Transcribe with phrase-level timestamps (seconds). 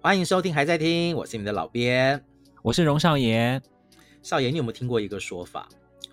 [0.00, 2.22] 欢迎收听，还在听，我是你们的老编，
[2.60, 3.60] 我是荣少爷。
[4.22, 5.66] 少爷，你有没有听过一个说法？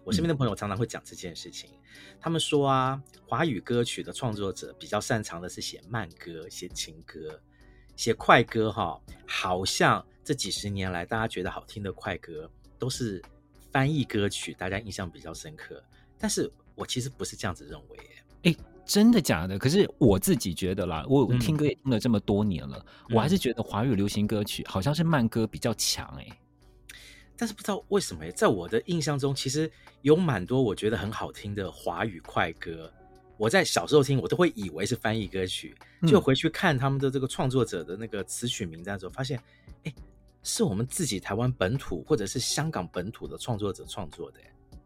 [0.06, 1.70] 我身边的朋友常常会讲这件事情。
[1.74, 7.38] 嗯、他们说啊，华语歌曲的创作者比较擅长的是写慢歌、写情歌、
[7.98, 8.72] 写快歌。
[8.72, 8.98] 哈，
[9.28, 12.50] 好像这几十年来，大家觉得好听的快歌
[12.80, 13.22] 都是
[13.72, 15.84] 翻译歌曲，大家印象比较深刻。
[16.18, 17.98] 但是我其实不是这样子认为。
[18.44, 19.60] 哎，真的假的？
[19.60, 26.06] 可是我自己觉得啦，我听歌也听了这么多年了，嗯、我还是觉得华语流行歌曲好像是慢歌比较强。
[26.18, 26.28] 哎。
[27.38, 29.72] 但是不知道为什么，在我的印象中，其实
[30.04, 32.92] 有蛮多我觉得很好听的华语快歌。
[33.36, 35.76] 我在小时候听，我都会以为是翻译歌曲，
[36.08, 39.42] 就回去看他们的这个创作者的那个词曲名单的时候，发现，
[39.86, 39.94] 哎，
[40.44, 44.40] 是我们自己台湾本土或者是香港本土的创作者创作的。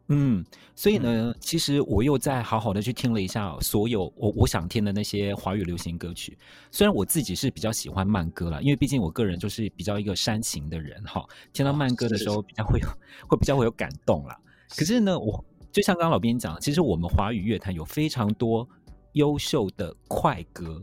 [0.07, 0.45] 嗯，
[0.75, 6.37] 所以呢，嗯、其实我又再好好的去听了一下所有我我想听的那些华语流行歌曲。
[6.69, 12.93] 虽然我自己是比较喜欢慢歌啦，因为毕竟我个人就是比较一个煽情的人哈，听到慢歌的时候比较会有、哦、
[13.27, 14.37] 会比较会有感动啦。
[14.77, 18.67] 可是呢，我就像刚刚老编讲，其实我们华语乐坛有非常多
[19.13, 20.79] 优秀的快歌。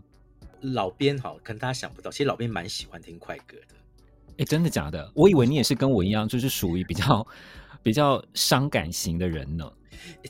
[0.62, 3.76] 老编哈，可能大家想不到，其实老编蛮喜欢听快歌的。
[4.38, 5.08] 哎，真的假的？
[5.14, 7.24] 我以为你也是跟我一样，就是属于比较。
[7.82, 9.70] 比较伤感型的人呢？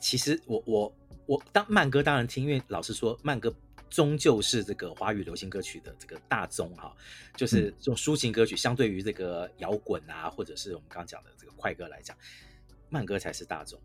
[0.01, 3.55] 其实我我我当慢歌当然听，因为老实说，慢歌
[3.89, 6.95] 终究是这个华语流行歌曲的这个大宗哈，
[7.37, 12.17] 就是这种抒情歌曲，相对于这个摇滚啊，或者是我们刚刚讲的这个快歌来讲，
[12.89, 13.81] 慢歌才是大众。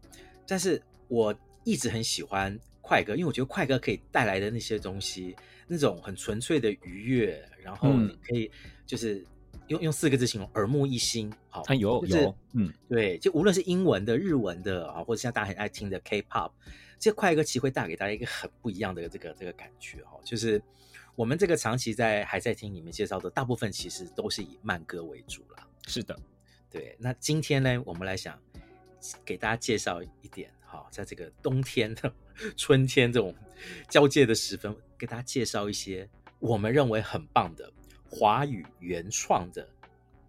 [0.47, 5.35] 但是我一直很喜欢快歌，因为我觉得快歌可以带来的那些东西，
[5.67, 8.49] 那种很纯粹的愉悦，然后你可以
[8.85, 9.25] 就是。
[9.67, 11.31] 用用四个字形容，耳目一新。
[11.49, 16.51] 好，它有有，嗯，对，就无论是英文的、日文的啊，或者像大家很爱听的 K-pop，
[16.97, 20.19] 这些快歌其实会带给大家一个很不一样的这个这个感觉哈。
[20.23, 20.61] 就是
[21.15, 25.57] 我们这个长期在还在听你们介绍的，大部分其实都是以慢歌为主了。
[25.87, 26.17] 是的，
[26.69, 26.95] 对。
[26.99, 28.39] 那今天呢，我们来想
[29.25, 32.13] 给大家介绍一点哈，在这个冬天的
[32.55, 33.35] 春天这种
[33.89, 36.09] 交界的时分，给大家介绍一些
[36.39, 37.71] 我们认为很棒的。
[38.09, 39.67] 华语原创的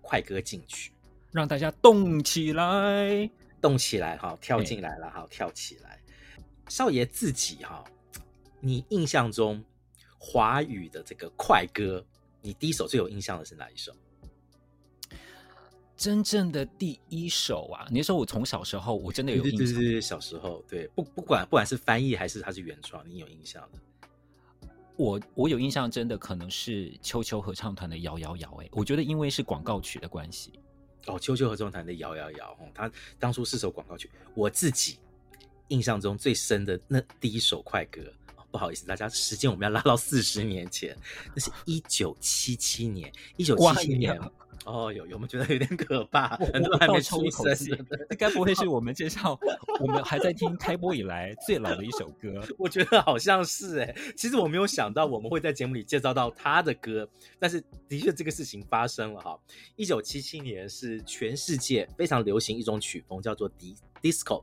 [0.03, 0.93] 快歌进曲，
[1.33, 3.31] 让大家动起来，
[3.61, 5.99] 动起来哈，跳进来了哈，跳起来。
[6.69, 7.85] 少爷自己哈，
[8.61, 9.65] 你印象中
[10.19, 12.05] 华语的这个快歌，
[12.43, 13.95] 你第一首最有印象的是哪一首？
[15.97, 23.79] 真正的第一首啊，你说我从小时候我真的有印象，对对对，小时候对，不不管不管是翻译还是它是原创，你有印象的。
[24.99, 30.53] 我我有印象，真的可能是秋秋合唱团的摇摇摇，哎，我觉得因为是广告曲的关系。
[31.07, 34.11] 哦，秋秋合唱团的摇摇摇，哦，他当初是首广告曲。
[34.35, 34.99] 我自己
[35.69, 38.13] 印象中最深的那第一首快歌，
[38.51, 40.97] 不好意思，大家时间我们要拉到四十年前，
[41.35, 44.21] 那是一九七七年，一九七七年。
[44.65, 46.37] 哦，有有没有觉得有点可怕？
[46.37, 49.39] 很多人还没出生，那该不会是我们介绍
[49.81, 52.43] 我们还在听开播以来最老的一首歌？
[52.59, 53.95] 我觉得好像是哎。
[54.15, 59.39] 其实我没有想到我们会在节目里介绍到他的歌，但是的确这个事情发生了哈。
[59.77, 64.43] 一九七七年是全世界非常流行一种曲风，叫做迪 disco。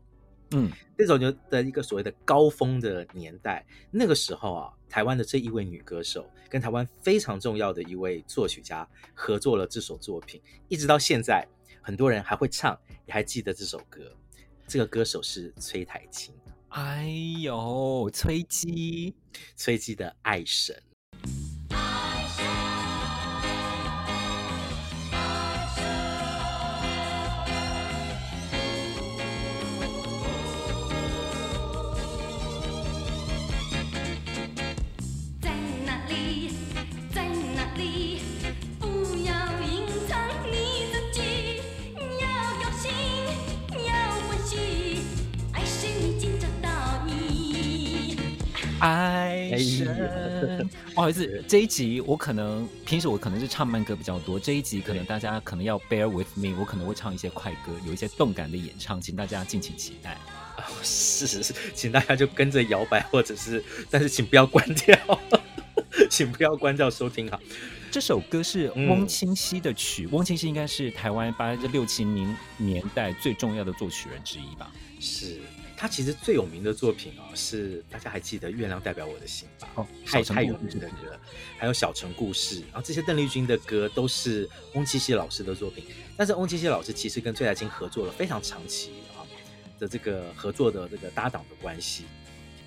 [0.51, 11.47] 嗯，这种就的一个所谓的高峰的年代，那个时候啊，台湾的这一位女歌手跟台湾非常重要的一位作曲家合作了这首作品，一直到现在，
[11.81, 14.11] 很多人还会唱，也还记得这首歌。
[14.67, 16.33] 这个歌手是崔苔菁。
[16.69, 17.07] 哎
[17.41, 19.15] 呦，崔姬，
[19.55, 20.75] 崔姬的爱神。
[50.95, 60.17] 不好意思，这一集我可能平时我可能是唱慢歌比较多，这一集可能大家可能要 bear with me，我可能会唱一些快歌，有一些动感的演唱，请大家敬请期待。
[60.55, 63.61] 哦，是是是，请大家就跟着摇摆，或者是，
[63.91, 64.97] 但是请不要关掉，
[66.09, 67.37] 请不要关掉收听哈。
[67.91, 74.71] 这首歌是翁清溪的曲，嗯、翁清溪应该是台湾八六七零年代最重要的作曲人之一吧？
[75.01, 75.41] 是。
[75.77, 79.69] 他其实最有名的作品啊、哦，是大家还记得《月亮代表我的心》吧？
[79.75, 81.19] 哦，太太有名的歌，
[81.57, 85.85] 还有《小城故事》，然后这些邓丽君的歌都是翁七溪老师的作品。
[86.15, 89.19] 但是翁七溪老师其实跟崔台青合作了非常长期啊
[89.77, 92.05] 的这个合作的这个搭档的关系。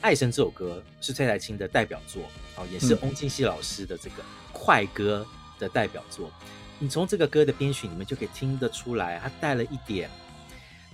[0.00, 2.22] 爱神》这首歌是崔台青的代表作，
[2.54, 4.22] 啊，也是翁清溪老师的这个
[4.52, 5.26] 快歌
[5.58, 6.30] 的代表作。
[6.42, 10.08] 嗯、你从这个歌的编曲里面就可以听得出来，它带了一点，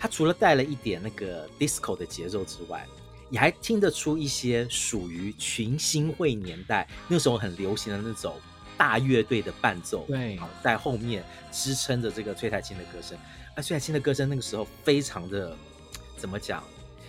[0.04, 2.86] 它除了带了一点那个 disco 的节奏之外，
[3.30, 8.38] 你还听得出一些属于群星会年代那时候很流行的那种
[8.76, 13.16] 大乐队的伴奏，对，在后面支撑着这个崔苔菁的歌声。
[13.56, 15.56] 而崔苔菁的歌声那个时候非常的
[16.18, 16.62] 怎么讲，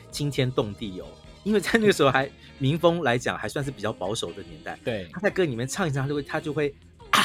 [0.09, 1.07] 惊天动地哦，
[1.43, 4.79] 因为在那个时候还民风来讲还算是比较保守的年代。
[4.85, 6.73] 对，他在歌里面唱一唱，他就会他就会
[7.11, 7.21] 啊，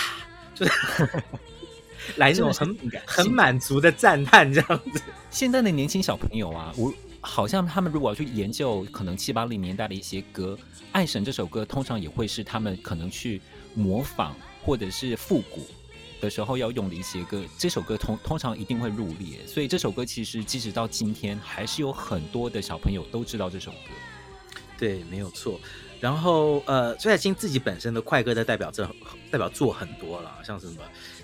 [0.53, 0.73] 就是
[2.17, 2.77] 来那种很
[3.07, 5.01] 很满足的赞叹这样子。
[5.31, 6.93] 现在的年轻小朋友啊，我。
[7.23, 10.59] 好像他们如果要去研究可能七八零年代的一些歌，
[10.91, 13.43] 《爱神》这首歌通常也会是他们可能去
[13.75, 15.67] 模仿或者是复古
[16.19, 17.45] 的时候要用的一些歌。
[17.59, 23.77] 这首歌通通常一定会入列，所以这首歌其实即使到今天，还是有很多的小朋友都知道这首歌。
[24.79, 25.61] 对，没有错。
[26.01, 28.89] 然后呃，崔海清自己本身的快歌的代表作
[29.31, 30.73] 代表作很多了，像什么《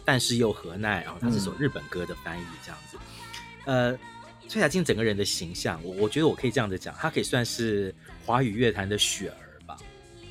[0.06, 2.96] 但是又何奈》然后，它是首日本歌的翻译这样子，
[3.66, 3.98] 嗯、呃。
[4.48, 7.92] 崔雅菁整个人的形象，我我觉得我可以这样子讲，她可以算是
[8.24, 9.76] 华语乐坛的雪儿吧。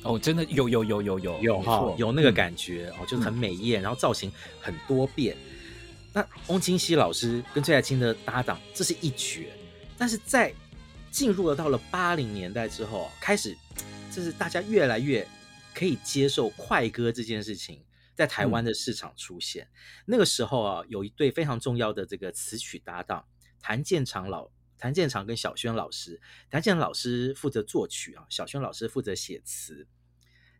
[0.04, 5.36] 哦，真的有有有有有有哈，有那个感觉、嗯、哦，就是很美艳，然后造型很多变。
[6.14, 9.50] 那翁清溪老师跟崔雅菁的搭档，这是一绝。
[9.98, 10.50] 但是在
[11.10, 13.54] 进入了到了八零年代之后，开始
[14.10, 15.28] 就是大家越来越
[15.74, 17.78] 可以接受快歌这件事情，
[18.16, 19.66] 在台湾的市场出现。
[19.66, 19.70] 嗯、
[20.06, 23.24] 那个时候啊，有一对非常重要的这个词曲搭档。
[23.60, 26.20] 谭健常老、谭健常跟小轩老师，
[26.50, 29.86] 谭健常老师负责作曲啊，小轩老师负责写词。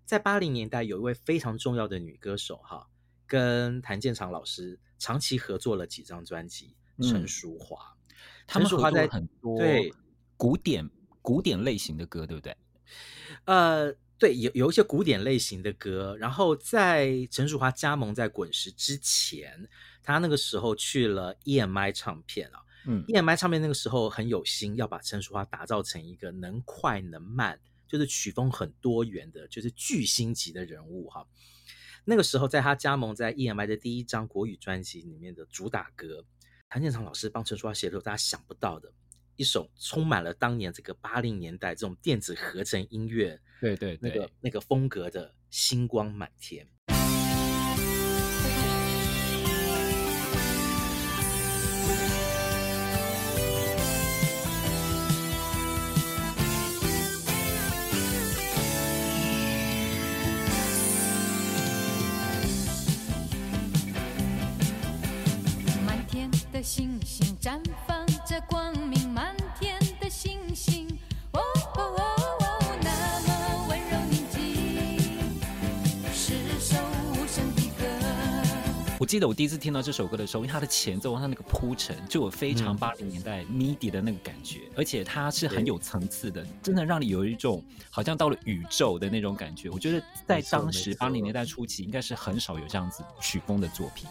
[0.04, 2.88] 在八零年代，有一位非常重要的女歌手哈，
[3.26, 6.76] 跟谭健常老师长期合作了几张专辑。
[7.02, 7.94] 陈淑华，
[8.48, 9.92] 陈淑樺在很多对
[10.38, 12.56] 古典古典类型的歌，对不对？
[13.44, 16.16] 呃，对，有有一些古典类型的歌。
[16.18, 19.68] 然后在陈淑桦加盟在滚石之前，
[20.02, 22.60] 他那个时候去了 EMI 唱片啊。
[22.86, 27.58] 嗯，EMI 唱片那个时候很有心，要把陈淑桦打造成一个能快能慢，
[27.88, 31.26] 就是曲风很多元的，就是巨星级的人物哈。
[32.04, 36.24] 那个时候，在他加盟在 EMI 的第一张国语专辑里面的主打歌，
[36.68, 38.92] 谭健常老师帮陈淑桦写了大家想不到的
[39.36, 46.66] 一首，充满了当年这个八零年代这种电子合成音乐，对对对，那个那个风格的《星光满天
[66.08, 66.60] 天的》。
[66.62, 68.95] 星星绽放着光明，
[79.06, 89.70] 我记得我第一次听到这首歌的时候，因为它的前奏，它那个铺陈就有非常八零年代 MIDI 的那个感觉，嗯、而且它是很有层次的，真的让你有一种好像到了宇宙的那种感觉。
[89.70, 94.08] 我觉得在当时八零年代初期，应该是很少有这样子曲风的作品。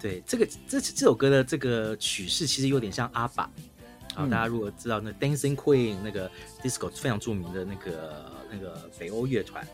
[0.00, 3.44] 对，这个这这首歌的这个曲式其实有点像阿爸
[4.16, 6.28] 啊，大家如果知道那 Dancing Queen 那个
[6.64, 9.64] disco 非常著名的那个那个北欧乐团，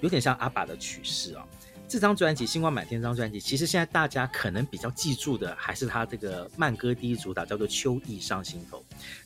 [0.00, 1.46] 有点像阿爸的曲式啊。
[1.92, 8.78] 这张专辑《星光满天》这张专辑，其实现在大家可能比较记住的还是他这个慢歌第一主打叫做《秋意上心头》，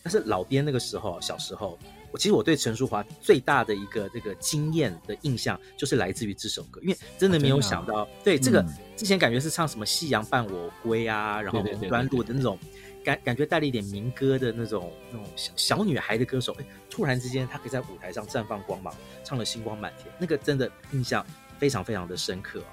[0.03, 1.79] 但是老编那个时候小时候。
[2.13, 8.65] 我其实我对陈淑华最大的一个这个经验的印象，就是来自于这首歌，因为真的没有想到，对这个
[8.97, 12.59] 之前感觉是唱什么《夕阳伴我归》啊，然后红端路的那种
[13.05, 21.27] 感感觉带了一点民歌的那种那种小小女孩的歌手，哎，突然之间她可以在舞台上绽放光芒，唱了《星光满天》，那个真的印象
[21.59, 22.67] 非常非常的深刻哦。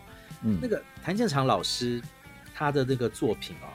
[0.44, 2.02] 嗯，那个谭健常老师
[2.54, 3.72] 他的那个作品啊，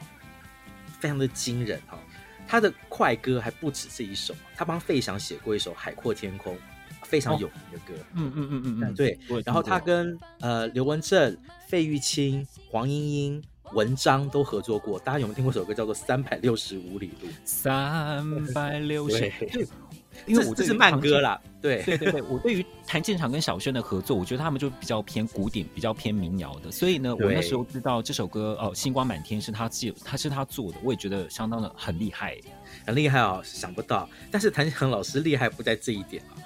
[1.00, 1.99] 非常的惊人哈。
[2.47, 6.55] 他的快歌还不止这一首，他帮费翔写过一首《海阔天空》，
[7.03, 7.93] 非常有名的歌。
[8.15, 9.19] 嗯嗯嗯嗯嗯，对。
[9.45, 11.37] 然后他跟呃刘文正、
[11.69, 13.43] 费玉清、黄莺莺、
[13.75, 14.99] 文章都合作过。
[14.99, 17.29] 大家有没有听过一首歌叫做《三百六十五里路》？
[17.45, 19.31] 三百六十。
[20.26, 20.34] 对。
[20.34, 32.37] 因为我这是慢歌啦，对对对对，我对于谭健常跟小轩的合作，我觉得他们就比较偏古典，比较偏民谣的，所以呢，我那时候知道这首歌哦，《星光满天》是他记，他是他做的，我也觉得相当的很厉害，
[32.87, 34.08] 很厉害哦，想不到。
[34.30, 36.37] 但是谭健常老师厉害不在这一点啊，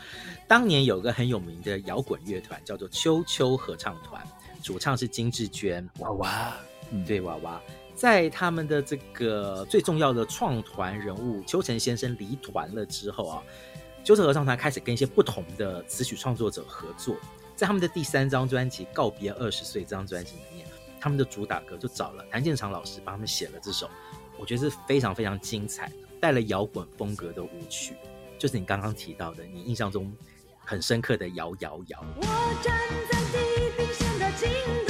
[0.46, 4.22] 当年有个很有名的摇滚乐团叫做秋秋合唱团，
[4.62, 6.56] 主唱是金志娟，娃娃，
[6.90, 7.60] 嗯，对，娃娃。
[7.94, 13.42] 在他们的这个最重要的创团人物邱诚先生离团了之后啊，
[14.02, 17.16] 秋车合唱团开始跟一些不同的词曲创作者合作，
[17.54, 20.66] 在他们的第三张专辑《告别二十岁》这张专辑里面，
[20.98, 23.88] 他们的主打歌就找了谭健常老师帮他们写了这首，
[24.38, 27.94] 我觉得是非常非常精彩，带了摇滚风格的舞曲，
[28.38, 30.12] 就是你刚刚提到的，你印象中
[30.64, 32.04] 很深刻的摇摇摇。
[32.16, 32.22] 我
[32.62, 32.76] 站
[33.10, 34.81] 在地平线的尽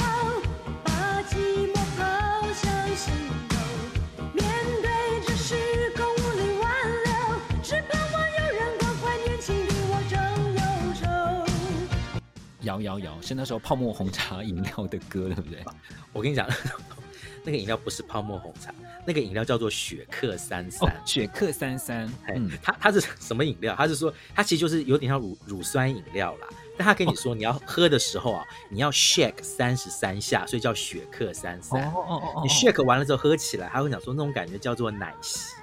[12.63, 15.63] 摇摇摇是那时候泡沫红茶饮料的歌，对不对？
[16.11, 16.47] 我跟你讲，
[17.43, 18.73] 那个饮料不是泡沫红茶，
[19.05, 20.89] 那个饮料叫做雪克三三。
[20.89, 23.75] 哦，雪克三三，嗯，它它是什么饮料？
[23.77, 26.47] 它是说它其实就是有点像乳乳酸饮料啦。
[26.75, 31.79] 但他跟你说，你要喝的时候啊，你要 shake 三十三下，所以叫雪克三三。
[31.83, 35.53] 哦哦哦，你 shake 完了之后喝起来，他会讲说那种感觉叫做奶昔，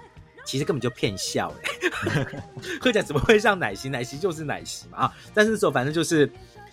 [0.45, 2.25] 其实根本就骗笑哎，
[2.81, 3.89] 喝起来怎么会像奶昔？
[3.89, 5.17] 奶昔就是奶昔嘛啊！
[5.35, 6.31] 但是那时候反正就是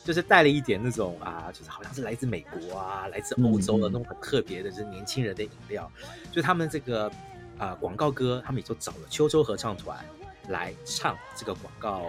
[0.07, 5.91] 就是带了一点那种啊，就是好像是来自美国啊，来自欧洲的那种很特别的，就是年轻人的饮料。
[6.31, 7.11] 就他们这个
[7.57, 9.99] 啊广告歌，他们也就找了秋秋合唱团
[10.47, 12.05] 来唱这个广告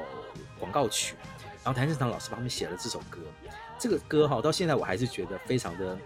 [0.60, 1.16] 广告曲。
[1.64, 3.18] 然后谭正堂老师帮他们写了这首歌，
[3.80, 5.98] 这个歌哈到现在我还是觉得非常的，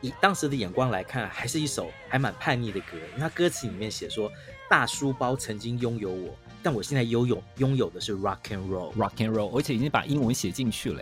[0.00, 2.96] 以当时的眼光来看，还是一首还蛮叛逆的歌。
[3.10, 4.28] 因为他歌词里面写说，
[4.68, 6.36] 大书包曾经拥有我，
[6.66, 11.00] 但我现在拥有拥有的是 rock and roll，rock and roll，而且已经把英文写进去了，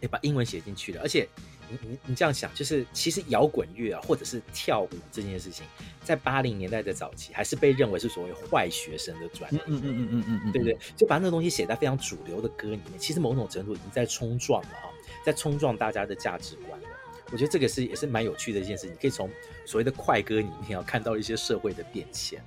[0.00, 1.28] 也把英文写进去了，而且。
[1.66, 5.64] 你你你这样想，就是其实摇滚乐啊，或者是跳舞这件事情，
[6.02, 10.76] 在八零年代的早期，还是被认为是所谓坏学生的专业，嗯嗯嗯嗯嗯嗯，对不对？
[10.94, 14.90] 就把那个东西写在非常主流的歌里面，其实某种程度已经在冲撞了哈，
[15.24, 16.88] 在冲撞大家的价值观了。
[17.32, 19.30] 我觉得这个是也是蛮有趣的一件事，你可以从
[19.64, 22.44] 所谓的快歌里面要看到一些社会的变迁。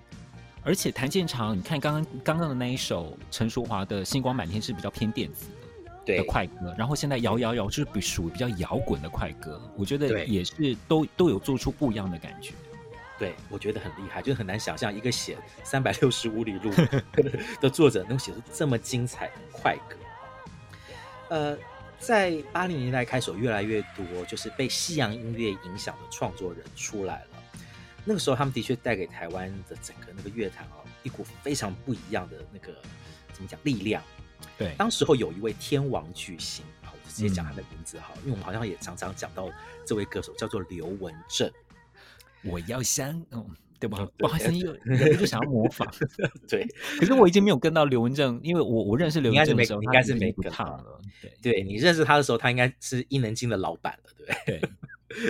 [0.68, 5.48] 而且谭健常，你看刚刚刚刚的那一首陈淑华的《星光满天》是比较偏电子。
[6.06, 12.54] 的快歌，然后现在摇摇摇就是比属于比较摇滚的快歌，我觉得也是都都有做出不一样的感觉。
[13.20, 16.72] 对，我觉得很厉害，就是很难想象一个写三百六十五里路
[17.60, 19.98] 的 作者能写出这么精彩的快歌。
[21.28, 21.58] 呃，
[22.00, 27.27] 在八零年代开始，越来越多就是被西洋音乐影响的创作人出来了。
[28.08, 32.74] 那个时候，他们的确带给台湾的整个那个乐坛哦，一股非常不一样的那个
[33.34, 34.02] 怎么讲力量。
[34.58, 39.50] 对，当时候有一位天王巨星，好，我就直接讲他的名字哈，嗯、因为我们好像也常常讲到
[39.86, 41.52] 这位歌手叫做刘文正。
[42.44, 43.46] 我要想，嗯，
[43.80, 44.08] 对吧？
[44.18, 45.92] 不好意思，有人就想要模仿，
[46.48, 46.66] 对。
[47.00, 51.02] 可是我已经没有跟到刘文正，因为我我认识刘文正的时候，应该是没跟他了。
[51.22, 54.60] 对，对你认识他的时候，他应该是伊能静的老板了，对不对？
[54.60, 54.70] 对，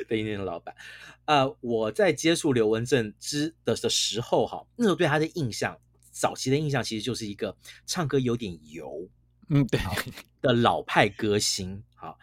[0.08, 0.76] 对，伊能静的老板。
[1.26, 5.80] 呃，我在接触刘文正之的的时候，哈，那时候对他的印象，
[6.12, 9.10] 早期的印象其实就是一个唱歌有点油。
[9.50, 9.80] 嗯，对
[10.42, 12.20] 的老派歌星，好，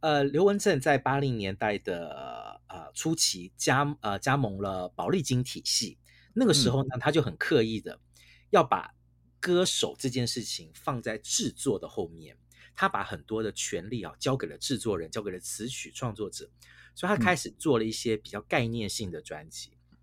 [0.00, 5.98] 呃，刘文正在八零年代的呃初期加呃加盟了宝丽金体系，
[6.34, 8.00] 那个时候呢，嗯、他就很刻意的
[8.50, 8.92] 要把
[9.38, 12.36] 歌手这件事情放在制作的后面，
[12.74, 16.50] 他把很多的权利啊交给了制作人，交给了词曲创作者，
[16.94, 19.72] 所以他开始做了一些比较概念性的专辑。
[19.90, 19.98] 嗯、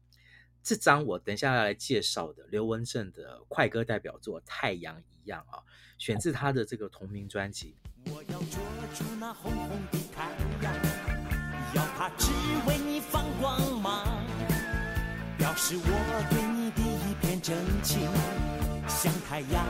[0.63, 5.63] 这张我等一下要来介绍的刘文正的快歌代表作《太阳一样》啊。
[5.97, 7.75] 选自他的这个同名专辑。
[8.07, 8.59] 我要捉
[8.95, 10.31] 住那红红的太
[10.63, 10.73] 阳，
[11.75, 12.31] 要它只
[12.67, 14.25] 为你放光芒，
[15.37, 15.85] 表示我
[16.31, 18.09] 对你的一片真情，
[18.87, 19.63] 像太阳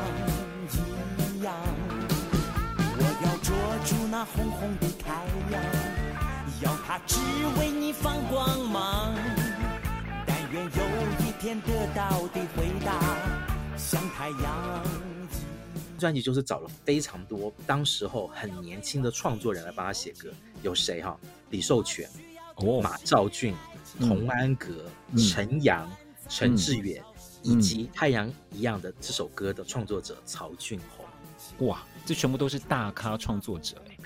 [0.70, 1.54] 一样。
[2.96, 3.54] 我要捉
[3.86, 5.62] 住那红红的太阳，
[6.62, 7.18] 要它只
[7.60, 9.16] 为你放光芒，
[10.28, 13.00] 但愿有一天得到的回答，
[13.76, 14.84] 像太阳。
[15.98, 20.30] 专辑就是找了非常多当时候很年轻的创作人来帮他写歌，
[20.62, 21.18] 有谁哈？
[21.50, 22.08] 李寿全、
[22.58, 23.56] 哦、马兆骏、
[24.00, 25.92] 童安格、嗯、陈阳、
[26.30, 27.04] 陈志远，
[27.44, 31.68] 嗯、以及《太阳一样》的这首歌的创作者曹俊宏。
[31.68, 33.98] 哇，这全部都是大咖创作者哎。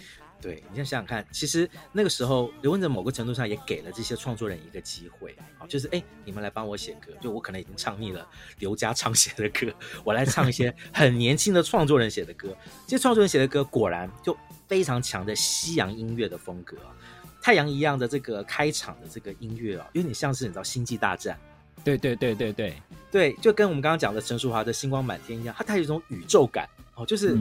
[0.45, 9.73] 对，你先想想看，其实那个时候刘文正某个程度上也给了这些创作人一个机会啊，就是哎，你们来帮我写歌，就我可能已经唱腻了刘家昌写的歌，
[10.03, 12.55] 我来唱一些很年轻的创作人写的歌。
[12.85, 14.37] 这些创作人写的歌果然就
[14.67, 16.77] 非常强的西洋音乐的风格，
[17.41, 21.35] 太阳一样的这个开场的这个音乐啊，有点像是你知道《星际大战》，
[21.83, 22.75] 对对对对对
[23.11, 27.35] 对，就跟我们刚刚讲的陈淑华的《星光满天》一样，它带有一种宇宙感哦，就是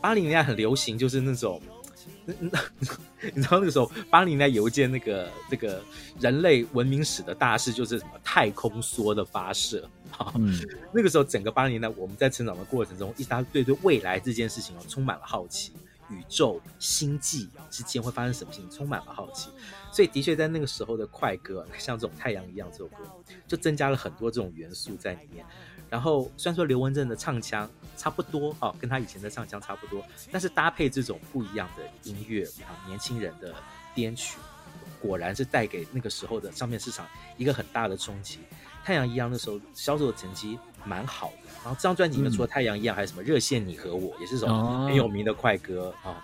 [0.00, 1.60] 八零年代很流行，就是那种。
[3.34, 5.80] 你知道那个时候，八零年代有一件那个这个
[6.20, 9.88] 人类文明史的大事，就是什么太空梭的发射。
[10.10, 10.58] 哈，嗯，
[10.92, 15.72] 那个时候整个八零年代，我们在成长的过程中，一大对对未来这件事情哦充满了好奇，
[16.10, 19.50] 宇宙、星际之间会发生什么事情，充满了好奇。
[19.92, 22.96] 所以的确在那个时候的快歌， 像这种太阳一样这首歌，
[23.46, 25.44] 就增加了很多这种元素在里面。
[25.88, 33.54] 然后虽然说刘文正的唱腔差不多哦，跟他以前的唱腔差不多，但是搭配这种不一样的音乐啊，年轻人的
[33.94, 34.38] 编曲，
[35.00, 38.40] 果然是带给那个时候的唱片市场一个很大的冲击。
[38.84, 44.46] 太阳一样那时候销售的成绩蛮好的，然后这张专辑里面除了太阳一样，还有什么热线你和我，也是首
[44.84, 46.10] 很有名的快歌啊。
[46.10, 46.16] 哦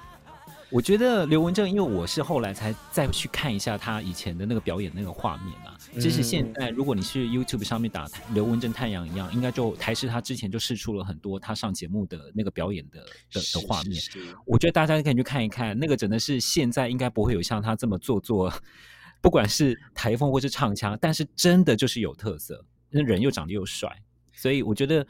[0.73, 5.77] 我觉得刘文正，因为我是后来才再去看一下他以前的那个表演那个画面嘛。
[6.01, 13.01] 其实现在如果你是 YouTube 上面打刘文正太阳一样，应该就台视他之前就试出了很多他上节目的那个表演的
[13.35, 14.01] 的的画面。
[14.47, 18.51] 我觉得大家可以去看一看，那个真的是现在应该不会有像他这么做作，
[19.21, 23.95] 不管是台风或是唱腔，但是真的就是有特色，那人又长得又帅，
[24.33, 25.07] 所以我觉得。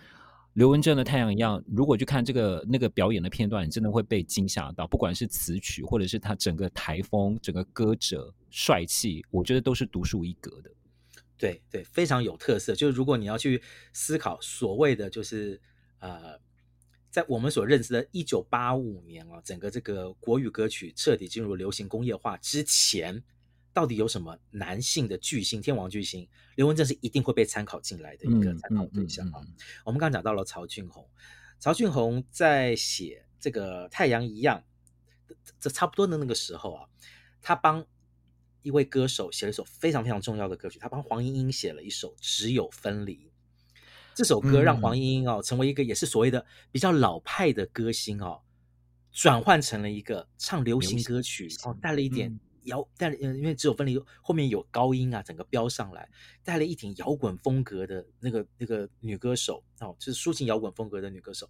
[0.54, 4.86] 刘文正的太阳一样，如果去看这个那个表演的片段，你真的会被惊吓到。
[4.86, 10.70] 不管是词曲，或者是他整个台风、整个歌者帅气，我觉得都是独树一格的。
[11.38, 12.74] 对对，非常有特色。
[12.74, 13.62] 就是如果你要去
[13.94, 15.58] 思考所谓的，就是
[16.00, 16.38] 呃，
[17.08, 23.24] 在我们所认识的1985年啊，整个这个国语歌曲彻底进入流行工业化之前。
[23.72, 26.28] 到底有什么男性的巨星、天王巨星？
[26.56, 29.40] 刘文正是一定会被参考进来的一个参考对象啊。
[29.40, 31.08] 嗯嗯嗯嗯、我们刚刚讲到了曹俊宏，
[31.58, 34.62] 曹俊宏在写这个《太阳一样》
[35.58, 36.86] 这差不多的那个时候啊，
[37.40, 37.84] 他帮
[38.60, 43.16] 一位歌手写了一首非常非常重要的歌曲，他帮黄莺莺写了一首《只有分离》。
[44.14, 48.42] 这首歌让黄莺莺哦成为一个也是所谓的比较老派的歌星哦，
[49.10, 52.38] 转换成了一个唱流行歌曲哦，带了一点。
[52.64, 56.08] 摇带了，因为只有分离后面有高音啊，整个飙上来，
[56.44, 61.48] 带了一挺摇滚风格的那个那个女歌手哦，就是抒情摇滚风格的女歌手，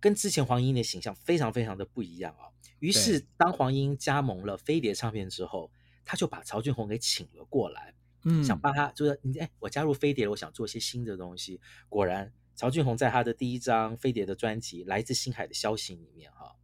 [0.00, 2.50] 跟之前黄莺的形象非常非常的不一样啊。
[2.78, 5.70] 于是当黄莺加盟了飞碟唱片之后，
[6.04, 11.60] 他就把曹俊宏给请了过来，嗯，想帮他就是你哎，我加入飞碟了，我想做一些新的东西。
[11.88, 16.56] 果然，曹俊宏在他的第一张飞碟的专辑《来自星海的消息》里面哈，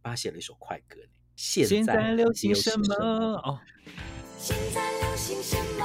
[0.00, 1.00] 帮他写了一首快歌。
[1.36, 2.94] 现在流行什么？
[3.42, 3.58] 哦，
[4.38, 5.84] 现在流行什么？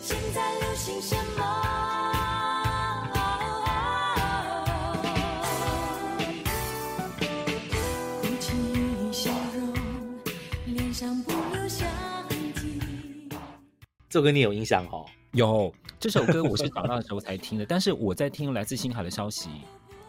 [0.00, 1.40] 现在流行什么？
[8.20, 8.52] 哭泣
[9.12, 9.72] 笑容，
[10.66, 11.86] 脸上不留下
[12.28, 12.80] 痕迹。
[14.08, 15.06] 这首歌你有印象哦？
[15.32, 15.72] 有。
[16.02, 19.48] 这首歌我是长大的时候才听的，但是我在听来自星海的消息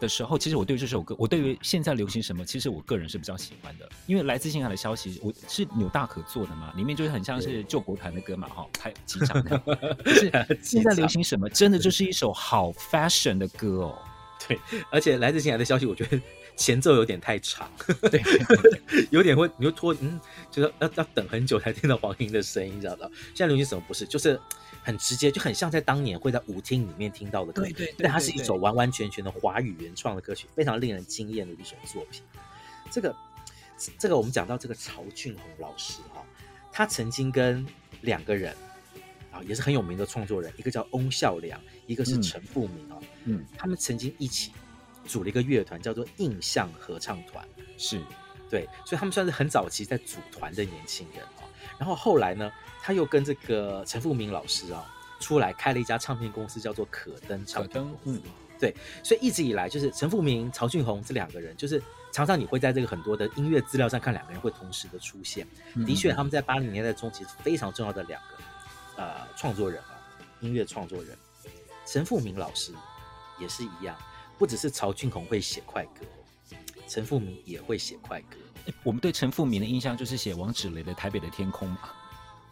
[0.00, 9.56] 的时候，其实我对这首歌，我对于现在流行什么，其实我个人是比较喜欢的，因为来自星海的消息，我是纽大可做的嘛，里面就是很像是救国团的歌嘛，哈，拍机场的。
[10.02, 13.96] 可是 现在流行什么，真的就是一首好 fashion 的歌哦。
[14.48, 14.58] 对，
[14.90, 16.20] 而且来自星海的消息，我觉得
[16.56, 17.70] 前奏有点太长，
[18.10, 18.22] 对，
[19.10, 23.08] 有点会你会拖，嗯，就是要要等很久才听到黄莺的声音，你知道吗？
[23.34, 24.40] 现在流行什么不是，就是。
[24.86, 32.20] 很直接，就很像在当年会在舞厅里面听到的歌，对对，对，对，对，但它是一首完完全全的华语原创的歌曲，非常令人惊艳的一首作品。
[32.90, 33.16] 这个，
[33.98, 36.22] 这个我们讲到这个曹俊宏老师哈，
[36.70, 37.66] 他曾经跟
[38.02, 38.54] 两个人
[39.32, 44.52] 啊，也是很有名的创作人，一个叫翁孝良，一个是陈复明啊，嗯，他们曾经一起
[45.06, 47.46] 组了一个乐团，叫做印象合唱团，
[47.78, 48.00] 是
[48.50, 51.42] 对，所以他们算是很早期在组团的年轻人啊。
[51.78, 52.50] 然后后来呢，
[52.82, 54.84] 他又跟这个陈富明老师啊
[55.20, 57.98] 出来开了一家唱片公司，叫做可登唱片公司。
[58.04, 58.22] 嗯，
[58.60, 65.46] 对，所以一直以来就是陈富明、曹俊宏这两个人，就是常常你会在这个很多的音乐资料上看两个人会同时的出现。
[65.86, 69.98] 的确，他们在八零年代中其实非常重要的两个呃创作人啊，
[70.40, 71.16] 音乐创作人。
[71.86, 72.72] 陈富明老师
[73.38, 73.96] 也是一样，
[74.38, 76.04] 不只是曹俊宏会写快歌，
[76.88, 78.36] 陈富明也会写快歌。
[78.82, 81.90] 我们对陈富明的印象就是写王芷蕾的《台北的天空》嘛，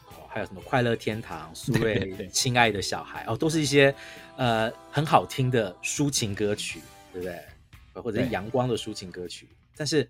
[0.08, 1.98] 哦，还有什么《快乐天堂》、 苏芮
[2.30, 3.94] 《亲爱的小孩》哦，都是一些
[4.36, 6.80] 呃很好听的抒情歌曲，
[7.12, 8.02] 对不对？
[8.02, 9.48] 或者是阳光的抒情歌曲。
[9.76, 10.08] 但是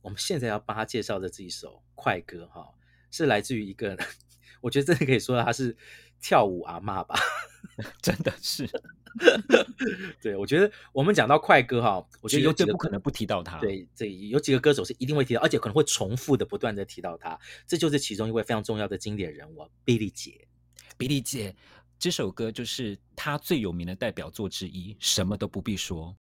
[0.00, 2.66] 我们现在要帮他介绍的这一首快歌哈，
[3.10, 3.98] 是来自于一个，
[4.60, 5.76] 我觉得真的可以说他是
[6.22, 7.18] 跳舞阿嬷吧，
[8.00, 8.66] 真的是。
[10.22, 13.58] 对，我觉得我们讲到快歌哈，我觉得有几个不可能不提到他。
[13.58, 17.38] 对，这有几个歌手是一定会提到，而且可能会重复的不断的提到他。
[17.66, 20.48] 这就是其中一位非常重要的经典人物，比利姐。
[20.96, 21.54] 比利姐
[21.98, 26.16] 这首歌就是他最有名的代表作之一，什么都不必说。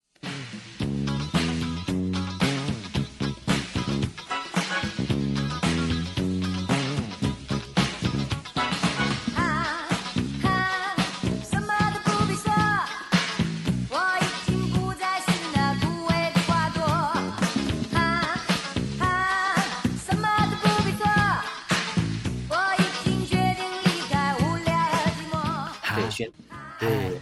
[26.79, 27.19] 对，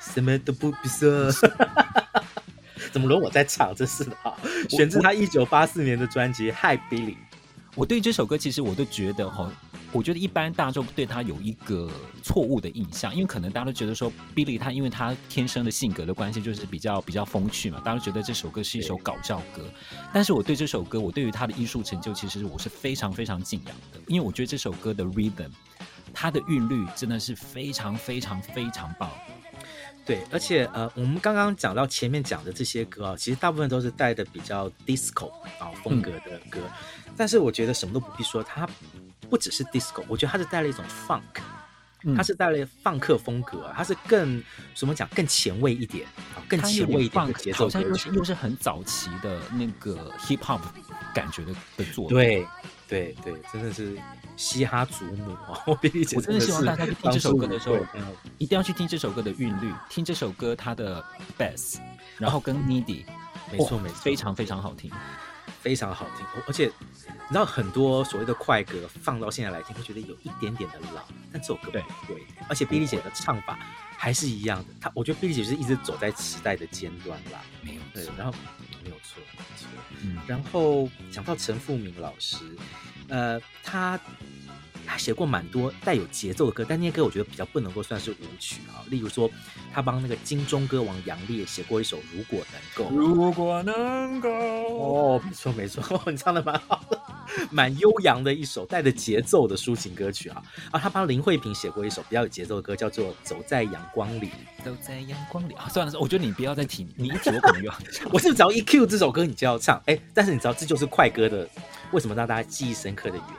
[0.00, 1.30] 什么都不必说。
[2.92, 3.74] 怎么轮我在唱？
[3.74, 4.36] 这是的哈，
[4.68, 7.14] 选自他一九八四年的专辑《Hi Billy》。
[7.74, 9.50] 我对这首歌其实我都觉得哈，
[9.94, 11.88] 我觉得一般大众对他有一个
[12.20, 19.62] 错误的印象，因为可能大家都觉得说 Billy 他因为他天生的性格的关系，就是比较比较风趣嘛，大家都觉得这首歌是一首搞笑歌。
[20.12, 25.50] 但是我对这首歌，我对于他的艺术成就，其实我是非常非常敬仰的，因为我觉得这首歌的 rhythm，
[26.12, 29.08] 它的韵律真的是非常非常非常棒。
[30.04, 36.60] 对，而且呃，我们刚刚讲到前面讲的这些歌啊，其实大部分都是带的比较 disco 啊风格的歌，
[37.06, 38.68] 嗯，但是我觉得什么都不必说，它
[39.24, 44.42] 不只是 disco，我觉得它是带了一种 funk，它是带了放克风格，它是更
[44.74, 46.06] 怎么讲更前卫一点
[46.36, 50.60] 啊，更前卫一点的节奏，好像又是又是很早期的那个 hip hop
[51.14, 52.46] 感觉的的作品，对
[52.86, 53.98] 对对，真的是。
[54.36, 55.62] 嘻哈祖母啊！
[55.64, 55.78] 我
[56.16, 57.76] 我真的希望大家去听这首歌的时候，
[58.36, 61.00] 一定要去听这首歌的韵律，听这首歌它的
[61.38, 61.76] bass，
[62.18, 63.04] 然后跟 MIDI，
[63.52, 64.90] 没错没错，非常非常好听，
[65.60, 66.26] 非常好听。
[66.48, 66.68] 而且
[67.26, 72.22] 你知道很多所谓的快歌放到现在来听，会觉得有一点点的老，但这首歌不会。
[72.48, 73.58] 而且 Billy 姐的唱法
[73.96, 78.32] 还是一样的，她我觉得 Billy 姐是一直走在时代的尖端啦，没有对，然后
[78.84, 79.68] 没有错没错，
[80.02, 82.36] 嗯，然后讲到陈富明老师。
[83.08, 84.00] 呃，他
[84.86, 88.84] 他写过蛮多带有节奏的歌，但那些歌我觉得比较不能够算是舞曲啊。
[88.90, 89.30] 例如说，
[89.72, 92.90] 他帮那个金钟歌王杨烈写过一首《如果能够》。
[92.96, 94.28] 如果能够。
[94.30, 97.00] 哦，没错没错， 你唱的蛮好的，
[97.50, 100.42] 蛮悠扬的一首带着节奏的抒情歌曲啊。
[100.70, 104.28] 啊，他帮林慧萍写过一首比较有节奏的歌，叫做《走在阳光里》。
[104.64, 108.08] 走在阳光里啊，算了，我觉得你不要再提，你一提我可能又要唱。
[108.12, 109.80] 我是只要一 Q 这首歌，你就要唱。
[109.86, 111.48] 哎，但是你知道这就是快歌的。
[111.92, 113.34] 为什么让大家记忆深刻的原因？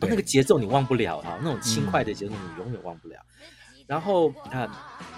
[0.00, 3.20] 那个节奏你忘不了啊，那种轻快的节奏你永远忘不了。
[3.40, 3.46] 嗯、
[3.86, 4.70] 然后啊、呃，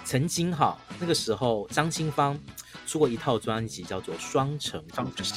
[0.03, 2.39] 曾经哈那个时候张清芳
[2.87, 5.33] 出过一套专辑，叫做《双城故事》，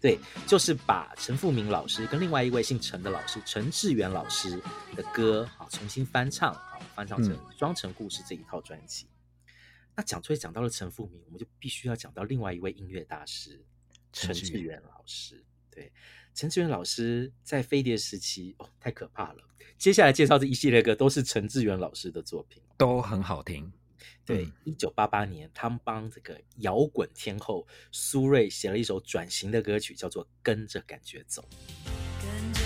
[0.00, 4.60] 对，就是把陈富明老师跟另外一位姓陈的老师陈志远老师
[4.94, 9.06] 的歌啊重新翻唱啊，翻唱成《双城故事》这一套专辑。
[9.06, 9.52] 嗯、
[9.96, 13.64] 那讲出来讲到了陈富明，我们就必须要讲到另外一位音乐大师
[14.12, 15.90] 陈志远老师，对。
[16.34, 19.44] 陈志远老师在飞碟时期哦，太可怕了。
[19.76, 23.70] 接下来介绍这一系列歌都是陈志远老师的作品，都很好听。
[24.24, 31.42] 对，一九八八年，他们帮这个摇滚天后苏芮写了一首转型的歌曲，叫做《跟着感觉走》。
[32.22, 32.61] 跟着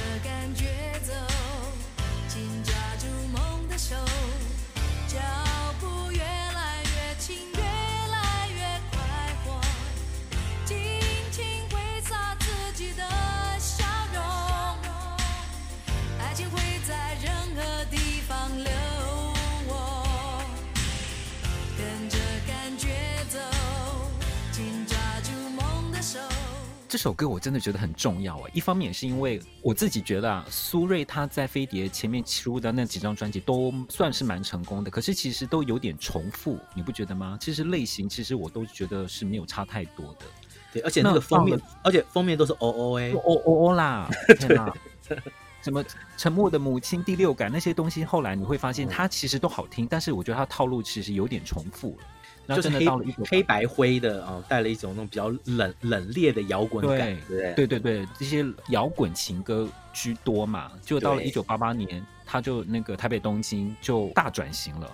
[26.96, 28.48] 这首歌我真的觉得很重要啊！
[28.54, 37.36] 一方面也是因为我自己觉得啊，苏芮她在飞碟前面出的那几张专辑都算是蛮成功的，可是其实都有点重复，你不觉得吗？
[37.38, 40.24] 其实类型其实我都觉得是没有差太多的。
[40.72, 44.08] 对，而且那个封面，而且封面都是哦哦哎，哦哦哦啦，
[44.40, 44.72] 天哪！
[45.60, 45.84] 什么
[46.16, 52.06] 沉默的母亲、第六感那些东西，后来你会发现它其实都好听，但是我觉得它套路其实有点重复了。
[52.48, 52.86] 就是黑
[53.28, 60.70] 黑白灰的啊，带了一种那种比较冷冷冽的摇滚感，对对对对，这些摇滚情歌居多嘛。
[60.84, 64.90] 就到了一九八八年，他就那个台北东京就大转型了。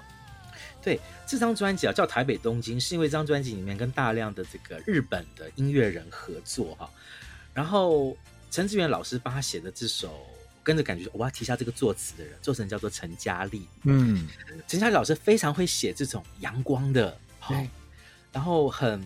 [0.82, 6.90] 对，这张专辑啊叫台北东京，是因为这张专辑里面跟大量的这个日本的音乐人合作哈。
[7.52, 8.16] 然后
[8.50, 10.26] 陈志远老师帮他写的这首，
[10.62, 13.68] 跟着感觉我要提一下这个作词的人，作词人叫做陈嘉丽。
[13.84, 14.26] 嗯，
[14.66, 17.16] 陈嘉丽老师非常会写这种阳光的。
[17.42, 17.52] 好，
[18.32, 19.04] 然后很，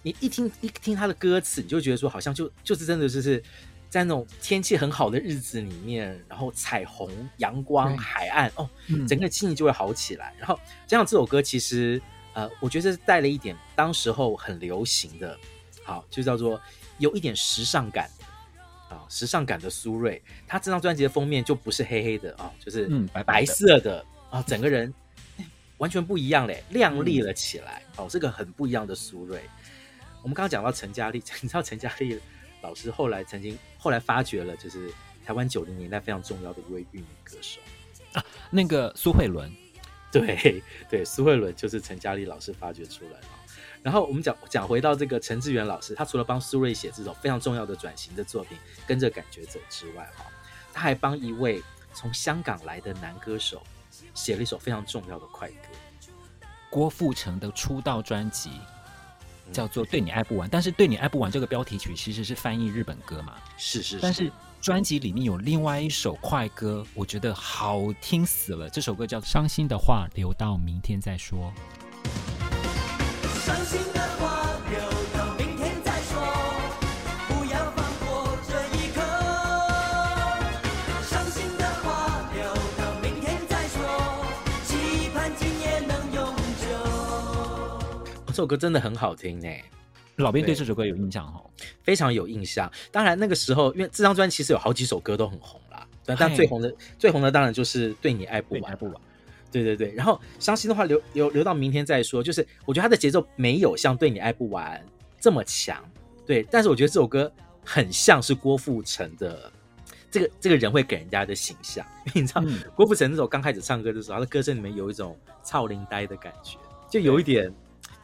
[0.00, 3.42] 你一听一听他的歌词，你就觉得说，好像就就是真的就是
[3.90, 8.66] 在那种天气很好的日子里面，然后彩虹、阳光、海岸，哦，
[9.06, 10.34] 整个心情就会好起来。
[10.38, 12.00] 然后加上这首歌，其实
[12.32, 15.38] 呃，我觉得是带了一点当时候很流行的，
[15.84, 16.58] 好，就叫做
[16.96, 18.08] 有一点时尚感
[18.88, 24.90] 啊，时尚感的苏芮，他这张专辑的封面就不是黑黑的啊，就是白白色的啊，整个人。
[25.84, 29.38] 完全不一样嘞，亮丽了起来、嗯、哦，这个很不一样的苏芮。
[30.22, 32.18] 我们刚刚讲到陈嘉丽， 你知道陈嘉丽
[32.62, 34.90] 老师后来曾经后来发掘了，就是
[35.26, 37.60] 台湾九零年代非常重要的一位玉女歌手
[38.14, 39.52] 啊，那个苏慧伦。
[40.10, 43.26] 对对，苏慧伦就是陈嘉丽老师发掘出来的。
[43.82, 50.24] 然后我们讲讲回到这个陈志远老师，他除了帮苏芮写这种非常重要的转型的作品，跟着感觉走之外，哈，
[50.72, 53.62] 他还帮一位从香港来的男歌手。
[54.14, 55.68] 写了一首非常重要的快歌，
[56.70, 58.50] 郭富城的出道专辑，
[59.52, 63.34] 叫做《对你爱不完》，但是《对你爱不完》这个标题曲其实是翻译日本歌嘛？
[63.56, 64.00] 是是是。
[64.00, 68.70] 但是专辑里面有另外一首快歌，我觉得好听死了。
[68.70, 71.52] 这首歌叫《伤心的话留到明天再说》。
[73.44, 74.43] 伤心的话
[88.34, 89.48] 这首歌真的很好听呢。
[90.16, 91.40] 老编对这首歌有印象哈？
[91.84, 92.68] 非常有印象。
[92.90, 98.62] 当然那个时候，因为这张专辑其实有好几首歌都很红啦，但最红的最红的当然就是《对你爱不完》。
[98.66, 98.94] 爱不完。
[99.52, 102.20] 对对对，然后伤心的话留留留到明天再说。
[102.20, 104.84] 就是我觉得他的节奏没有像对你爱不完
[105.20, 105.80] 这么强，
[106.26, 107.30] 对，但是我觉得这首歌
[107.64, 109.52] 很像是郭富城的
[110.10, 116.58] 这个这个人会给人家的形象，因为你知道、嗯、郭富城那时候刚开始唱歌的时候，他的歌声里面有一种超龄呆的感觉，
[116.90, 117.48] 就有一点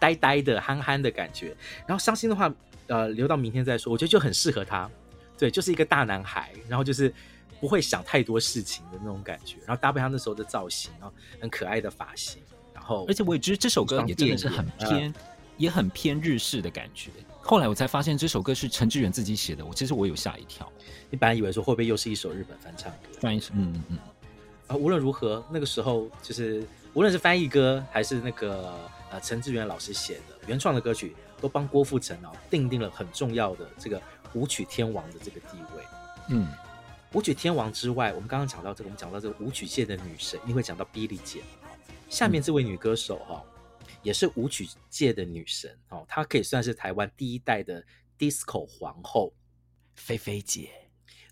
[0.00, 1.56] 呆呆的憨憨的感觉。
[1.86, 2.52] 然后伤心的话，
[2.88, 4.90] 呃，留到明天再说，我觉得就很适合他，
[5.38, 7.14] 对，就是一个大男孩，然后就是。
[7.60, 12.40] 不会想太多事情的那种感觉，然后搭配他那时候的造型，然后很可爱的发型，
[12.72, 15.12] 然后而且我也觉得这首歌也真的是很偏，
[15.58, 17.10] 也很偏日式的感觉。
[17.42, 20.72] 后来我才发现这首歌是陈志远自己写的，我其实我有吓一跳。
[21.10, 22.96] 你本来以为说会不会又是一首日本翻唱歌？
[23.20, 23.98] 翻译嗯嗯嗯。
[24.68, 28.74] 啊，无论如何，那个时候就是无论是翻译歌还是那个
[29.10, 34.00] 呃陈志远老师写的原创的歌曲，都帮郭富城啊奠定了很重要的这个
[34.34, 35.84] 舞曲天王的这个地位。
[36.28, 36.48] 嗯。
[37.12, 41.42] 舞曲天王之外，我们刚刚讲到这个，我们讲到这个舞曲界的女神，你会讲到 Billie 姐。
[42.08, 43.44] 下面这位女歌手哈，
[44.00, 47.84] 也是舞曲界的女神哦，她可以算是台湾第一代的
[48.16, 49.34] Disco 皇后，
[49.96, 50.70] 菲菲姐，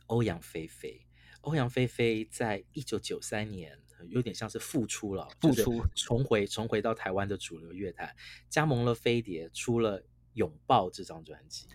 [0.07, 1.01] 欧阳菲菲。
[1.43, 5.85] 欧阳菲菲在一九九三年有点像是复出了，复出。
[5.95, 8.15] 重回重回到台湾的主流乐坛，
[8.49, 10.01] 加盟了飞碟，出了
[10.35, 11.67] 《拥抱》这张专辑。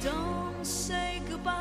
[0.00, 1.52] Don't say goodbye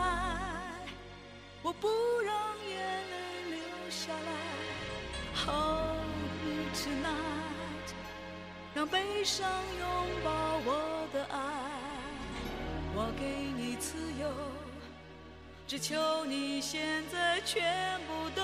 [1.64, 1.88] 我不
[2.24, 4.32] 让眼泪流下来
[5.34, 6.06] ，Hold
[6.44, 7.94] me tonight，
[8.76, 9.88] 让悲伤拥
[10.24, 11.38] 抱我的爱，
[12.94, 14.30] 我给你自由，
[15.66, 18.44] 只求你现在全部都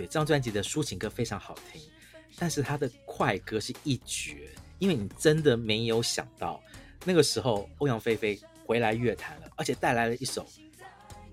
[0.00, 1.82] 对，这张专辑的抒情歌非常好听，
[2.38, 6.58] 但是他的快歌是一绝，因为你真的没有想到
[7.04, 10.46] 那个时候欧阳菲菲回来乐坛了，而且带来了一首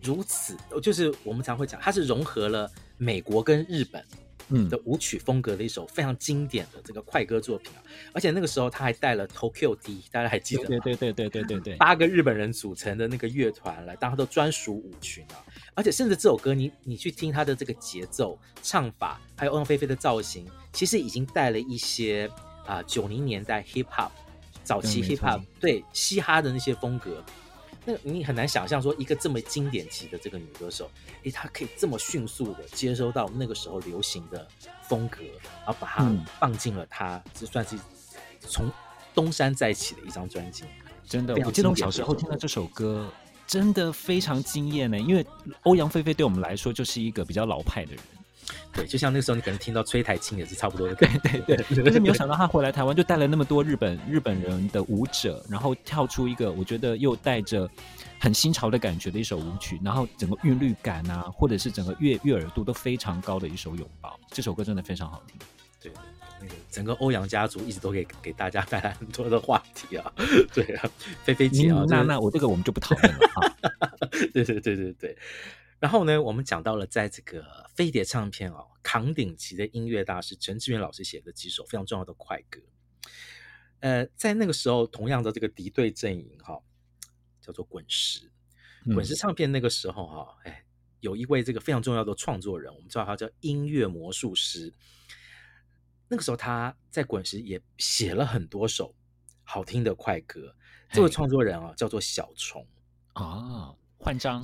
[0.01, 4.03] 如此，就是我们常会讲，它是融合了美国跟日本。
[4.49, 10.67] 嗯的舞曲风格的一首非常经典的这个快歌作品啊，而且那个时候他还带了 Tokyo D，大家还记得吗？
[10.69, 15.43] 对对对对对对对，八个日本人组成的那个乐团来当他的专属舞群啊，
[15.78, 22.28] 而且甚至这首歌你你去听它的这个节奏、唱法，还有欧阳菲菲的造型，其实已经带了一些
[22.66, 24.10] 啊九零年代 hip hop
[24.63, 27.24] 早期 hip hop 对嘻哈的那些风格。
[27.86, 30.90] 那你很难想象说一个这么经典级的这个女歌手，
[31.24, 34.48] 诶，她可以这么迅速的接收到那个时候流行的
[34.90, 35.20] 风格，
[35.63, 37.78] 然后把它放进了她，这算是
[38.42, 38.70] 从
[39.13, 40.63] 东山再起的一张专辑。
[41.08, 43.10] 真的，我记得我小时候听到这首歌，
[43.47, 44.99] 真的非常惊艳呢。
[44.99, 45.25] 因为
[45.63, 48.03] 欧阳菲菲对我们来说就是一个比较老派的人。
[48.71, 50.95] 对，就像那个时候你可能听到崔苔菁也是差不多的。
[50.95, 51.10] 对
[51.41, 57.69] 对对，但 是没有想到他回来台湾就带了那么多日本日本人的舞者，然后跳出一个我觉得又带着
[58.19, 64.17] 很新潮的感觉的一首舞曲，然后整个韵律感啊，或者是整个悦悦耳度都非常高的一首拥抱。
[64.29, 65.38] 这首歌真的非常好听。
[65.81, 65.91] 对，
[66.41, 70.13] 那个整个欧阳家族一直都给给大家带来很多的话题啊。
[70.54, 70.89] 对啊，
[71.23, 73.56] 菲菲姐啊，那那我这个我们就不讨论了啊。
[74.34, 75.17] 对对对对对。
[75.80, 77.45] 然后呢，我们讲到了在这个
[77.76, 82.60] 飞碟唱片哦，扛鼎级的音乐大师陈志远老师写的几首非常重要的快歌。
[83.80, 86.63] 呃，在那个时候，同样的这个敌对阵营哈、哦，
[87.39, 88.32] 叫做滚石。
[88.93, 90.63] 滚石唱片那个时候哈、哦，哎，
[91.02, 94.73] 有一位这个非常重要的创作人，我们知道他叫音乐魔术师。
[96.10, 98.93] 那个时候他在滚石也写了很多首
[99.43, 100.54] 好听的快歌。
[100.91, 102.65] 这位创作人啊，叫做小虫
[103.13, 104.43] 啊，焕章。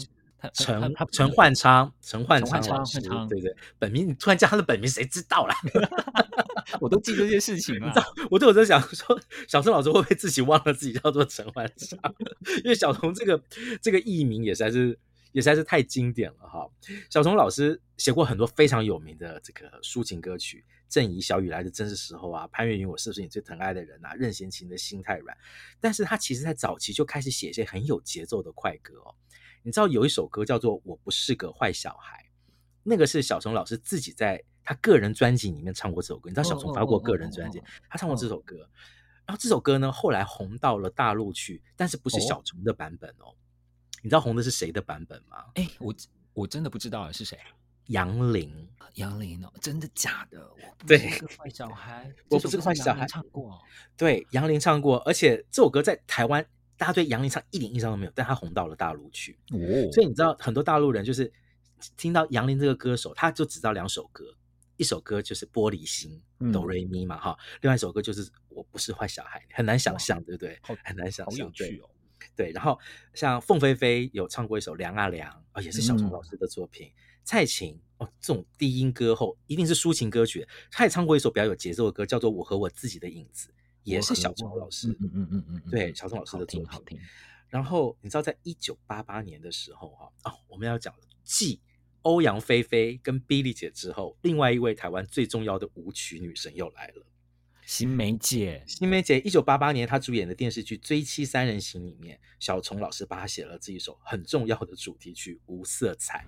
[0.54, 3.00] 陈陈焕昌，陈焕昌老师，
[3.30, 5.56] 对对，本名你突然叫他的本名，谁知道啦？
[6.82, 7.94] 我都记这些事情了。
[8.30, 11.98] 我都有在想说，小松老师会不会自己忘了自己叫做陈焕昌？
[12.66, 13.42] 因为小松这个
[13.82, 15.00] 这个艺名也实在是
[15.34, 16.66] 也实在是太经典了哈。
[17.10, 25.36] 小虫老师写过很多非常有名的这个抒情歌曲，《正怡小雨来的正是时候》啊，《潘越云我是不是你最疼爱的人》啊，《任贤齐的心太软》。
[25.82, 29.14] 但是他其实在早期就开始写一些很有节奏的快歌哦。
[29.64, 32.26] 你知道有一首歌叫做《我不是个坏小孩》，
[32.84, 36.30] 那个是小虫老师自己在他个人专辑里面唱过这首歌。
[36.30, 38.70] 你知道小虫发过个人专辑，他唱过这首歌。
[39.26, 43.34] 然后这首歌呢，后来红到了大陆去，但是不是小虫的版本哦？
[44.04, 45.46] 你知道红的是谁的版本吗？
[45.56, 45.96] 哎，我
[46.34, 47.36] 我真的不知道是谁。
[47.88, 48.52] 杨林，
[48.96, 50.48] 杨林哦，真的假的？
[50.48, 53.06] 我不是，个坏小孩，我不是个坏小孩。
[53.10, 53.60] 唱过，
[53.98, 56.46] 对，杨林唱过，而且这首歌在台湾。
[56.76, 59.58] 大家对杨林唱一点印象都没有，但他红到了大陆去，哦、
[59.94, 61.32] 所以你知道很多大陆人就是
[61.96, 64.36] 听到杨林这个歌手，他就只知道两首歌，
[64.76, 66.20] 一首歌就是《玻璃心》
[66.52, 70.60] 哆瑞咪嘛哈，另外一首歌就是《我不是坏小孩》，很难想象，对不对？
[70.84, 71.90] 很难想象，对哦。
[72.36, 72.80] 对，然后
[73.14, 76.88] 像凤飞飞有唱过一首《凉啊凉》，啊，也是小松老师的作品。
[76.88, 83.50] 嗯、蔡琴哦，这种低音歌后一定是抒情歌曲，她也唱过一首比较有节奏的歌，叫做《我和我自己的影子》。
[83.84, 86.66] 也是小松老师，嗯嗯嗯嗯，对，小松老师的作品。
[86.70, 86.98] 好听。
[87.50, 91.60] 然后你知道，在一九八八年的时候，哈哦，我们要讲继
[92.04, 97.06] 欧阳菲菲跟 Billy 姐之后，另外一位台湾最重要的舞曲女神又来了，
[97.66, 98.64] 新梅姐。
[98.68, 106.26] 新梅姐，一九八八年她主演的电视剧《追妻三人行》里面，小虫老师帮她写了这一首很重要的主题曲《无色彩》。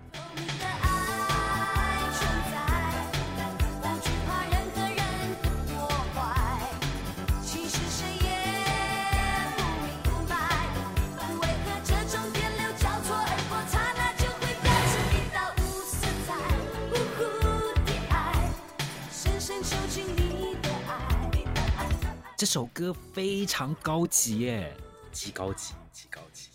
[22.36, 24.70] 这首歌非常高级耶，
[25.10, 26.50] 极高级，极高级，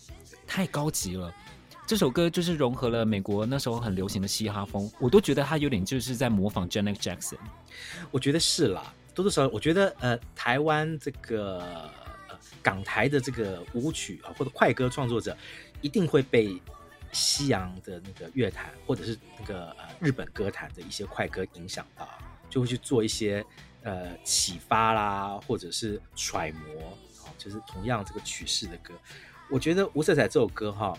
[0.46, 1.34] 太高级了。
[1.84, 7.36] 这首歌就是融合了美国那时候很流行的嘻哈风，我都觉得它有点就是在模仿 Janet Jackson。
[8.12, 11.58] 我觉得是啦，多多少少，我觉得呃，台湾这个
[12.28, 15.36] 呃港台的这个舞曲啊，或者快歌创作者，
[15.80, 16.62] 一定会被
[17.10, 22.08] 西洋的那个乐坛或者是那个呃日本歌坛的一些快歌影响到，
[22.52, 23.44] 就会去做一些。
[23.84, 26.96] 呃，启发啦，或者是揣摩，
[27.36, 28.94] 就是同样这个曲式的歌，
[29.50, 30.96] 我觉得《无色彩》这首歌哈，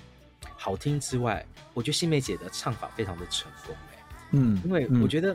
[0.58, 3.74] 好听之外，我觉得新梅姐的唱法非常的成功，
[4.32, 5.34] 嗯，因为我觉得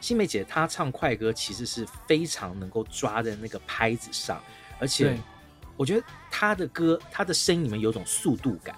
[0.00, 4.42] 新梅姐她唱快歌其实是非常能够抓在那个拍子上，
[4.80, 5.16] 而且
[5.76, 8.74] 我觉得她的歌，她的声音里面有种速度感，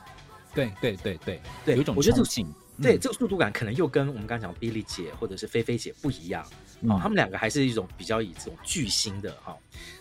[0.54, 2.46] 对对对对对，有一种我觉得这个性。
[2.82, 6.42] 对，这个速度感可能又跟我们刚刚讲 Billy 姐或者是菲菲姐不一样，
[6.80, 9.58] 嗯、哦，他们两个还是一种比较以这种巨星的哈、哦，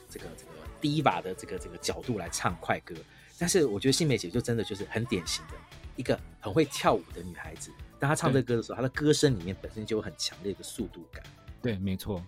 [0.10, 2.96] 这个这个 diva 的这个这个角度来唱快歌，
[3.38, 5.54] 但是我觉得新梅姐就真的就是很典型的
[5.96, 11.24] 一个很会跳舞的女孩子，当她唱这个歌的时候，她的歌声里面本身就有很强烈的速度感。
[11.62, 12.26] 对，没错，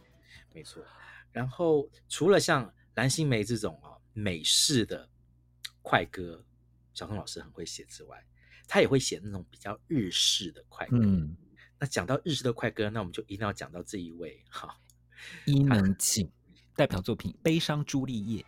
[0.54, 0.84] 没错。
[1.32, 5.08] 然后除了像蓝心湄这种啊美式的
[5.82, 6.44] 快歌，
[6.94, 8.22] 小松老师很会写之外。
[8.68, 10.96] 他也会写那种比较日式的快歌。
[11.02, 11.36] 嗯，
[11.82, 14.78] 那讲到日式的快歌，那我们就一定要讲到这一位哈，
[15.46, 16.30] 伊能静
[16.76, 18.46] 代表作品《悲伤朱丽叶》。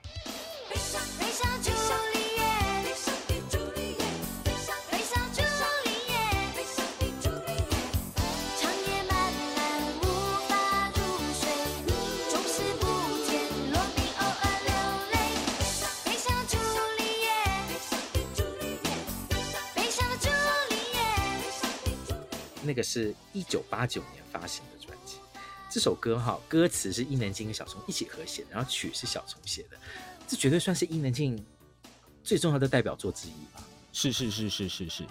[22.63, 25.17] 那个是一九八九年发行的专辑，
[25.69, 29.77] 这首歌哈，歌词是伊能静跟小虫一起合写的，然后曲是小虫写的，
[30.27, 31.43] 这绝对算是伊能静
[32.23, 33.63] 最重要的代表作之一吧？
[33.91, 35.03] 是是是是是是，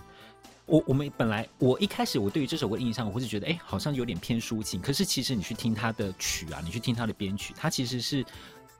[0.66, 8.24] 我我们本来我一开始我对于这首歌的印象，我会是觉得哎，好像有点偏抒情，可是其实你去听他的曲啊，你去听他的编曲，他其实是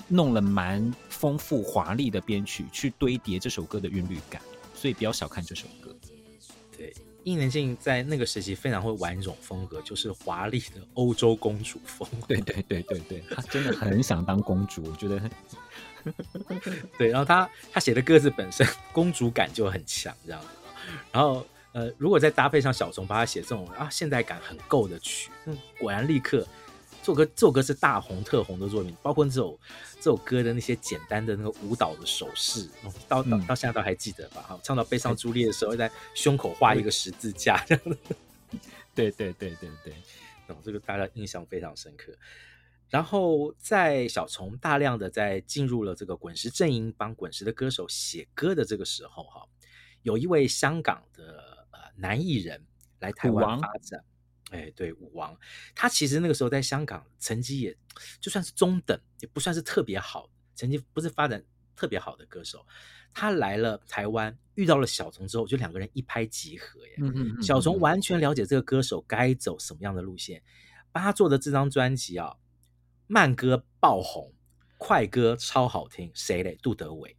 [0.09, 4.43] 弄了蛮丰富华丽的编曲去堆叠这首歌的韵律感，
[4.75, 5.95] 所以不要小看这首歌。
[7.25, 12.09] 伊能静在那个时期非常会玩一种风格，就是华丽的欧洲公主风。
[12.27, 15.20] 对对对对对，她真的很想当公主，我觉得。
[16.99, 20.49] 对，然后她她写的歌词本身公主感就很强，这样子。
[21.12, 26.47] 然后呃，如果再搭配上小松帮她写这种啊现代感很够的曲，嗯，果然立刻
[27.03, 29.59] 这首歌这首歌是大红特红的作品，包括这首
[29.96, 32.70] 这首歌的那些简单的那个舞蹈的手势，
[33.09, 34.40] 到到到现在都还记得吧？
[34.42, 37.96] 哈，唱到悲伤朱丽叶的时候，在胸口画一个十字架，这样的。
[38.94, 39.94] 对对对对对，
[40.46, 42.12] 哦，这个大家印象非常深刻。
[42.88, 49.44] 然后在小虫大量的在进入了这个滚石阵营，帮滚石的歌手写歌的这个时候，哈，
[50.03, 52.64] 有一位香港的呃男艺人
[53.00, 54.05] 来台湾发展。
[54.53, 55.36] 哎，对，舞王，
[55.74, 57.76] 他其实那个时候在香港成绩也
[58.20, 61.42] 就算是中等，也不算是特别好，成绩不是发展
[61.74, 62.64] 特别好的歌手。
[63.14, 66.94] 他来了台湾，遇到了小虫之后，就两个人一拍即合耶。
[66.98, 67.42] 嗯嗯嗯。
[67.42, 70.42] 小虫完全了解这个歌手该走什么样的路线，
[70.90, 72.34] 帮他做的这张专辑啊。
[73.07, 74.32] 慢歌爆红，
[74.78, 76.11] 快歌超好听。
[76.14, 76.57] 谁嘞？
[76.62, 77.14] 杜德伟。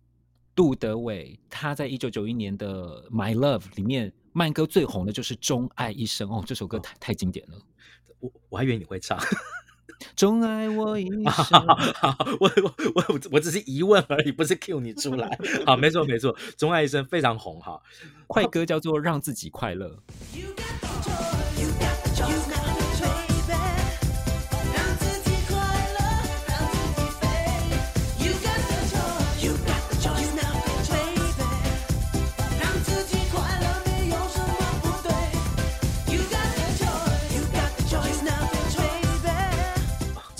[0.55, 7.57] 杜德伟，他在一九九一年的《My Love》里面，慢歌最红的就是《钟爱一生》哦，这首歌太、哦、太经典了。
[8.19, 9.17] 我我还以为你会唱
[10.15, 12.17] 《钟爱我一 生》啊。
[12.39, 15.37] 我我我我只是疑问而已，不是 cue 你出来。
[15.65, 17.79] 好，没错没错，《钟爱一生》非常红哈。
[18.27, 19.99] 快歌叫做《让自己快乐》。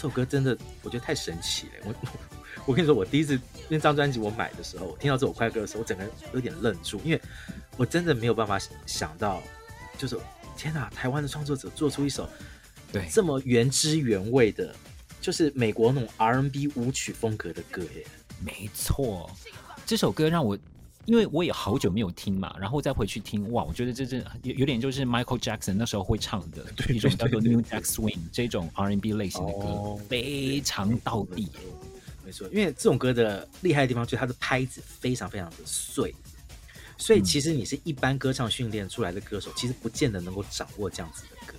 [0.04, 1.72] 首歌真的，我觉得太神奇了。
[1.86, 1.96] 我
[2.66, 3.40] 我跟你说，我第一次
[3.70, 7.22] 那张专辑我买的时候，我听到这首快歌的时候，我整个人有点愣住，因为
[7.78, 9.42] 我真的没有办法想到，
[9.98, 10.18] 就是
[10.58, 12.30] 天哪，台湾的创作者做出一首
[12.92, 14.76] 对这么原汁原味的，
[15.22, 18.06] 就是美国那种 R&B 舞曲风格的歌耶。
[18.46, 19.32] 没错，
[19.86, 20.58] 这首歌让我。
[21.06, 31.50] 因为我也好久没有听嘛，然后再回去听，哇，我觉得这这有有点就是 Michael Jackson 那时候会唱的 一种叫做 New Jack Swing 这种 R&B 类型的歌，哦、非常到地。
[32.26, 36.16] 没错，因为这种歌的厉害的地方就是它的拍子非常非常的碎，
[36.98, 41.56] 所以其实你是一般歌唱训练出来的歌手，其实不见得能够掌握这样子的歌。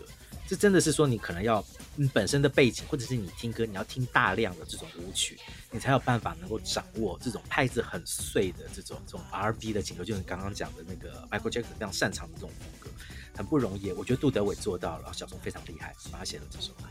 [0.47, 1.63] 这真的是说你可能要
[1.97, 5.39] 你本身的背景，或者是你听歌，你要听大量的这种舞曲，
[5.75, 12.89] 你才有办法能够掌握这种拍子很碎的这种这种 R&B 的情歌，就是你刚刚讲的那个 Michael Jackson 非常擅长的这种风格，
[13.37, 13.91] 很不容易。
[13.91, 16.85] 我觉得杜德伟做到了，小松非常厉害，帮他写了这首歌。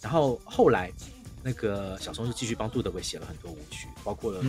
[0.00, 0.90] 然后后来
[1.42, 4.40] 那个小松就继续帮杜德伟写了很多舞曲，包括了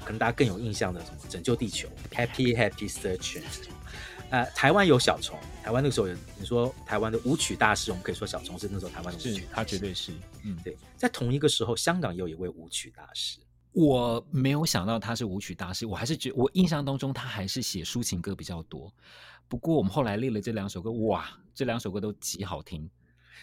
[0.00, 3.44] 可能大家更有印象的什么拯救地球、Happy Happy Searching。
[4.30, 10.12] 呃，台湾有小虫，台湾那个时候有你说台湾的舞曲大师，我们可以说小虫是那时候台湾的舞曲，他绝对是，
[10.44, 10.76] 嗯，对。
[10.96, 13.40] 在同一个时候，香港有一位舞曲大师，
[13.72, 18.92] 我没有想到他是舞曲大师，我还是觉我印象当中他还是写抒情歌比较多。
[19.48, 22.88] 不过我们后来列了这两首歌，哇，这两首歌都极好听，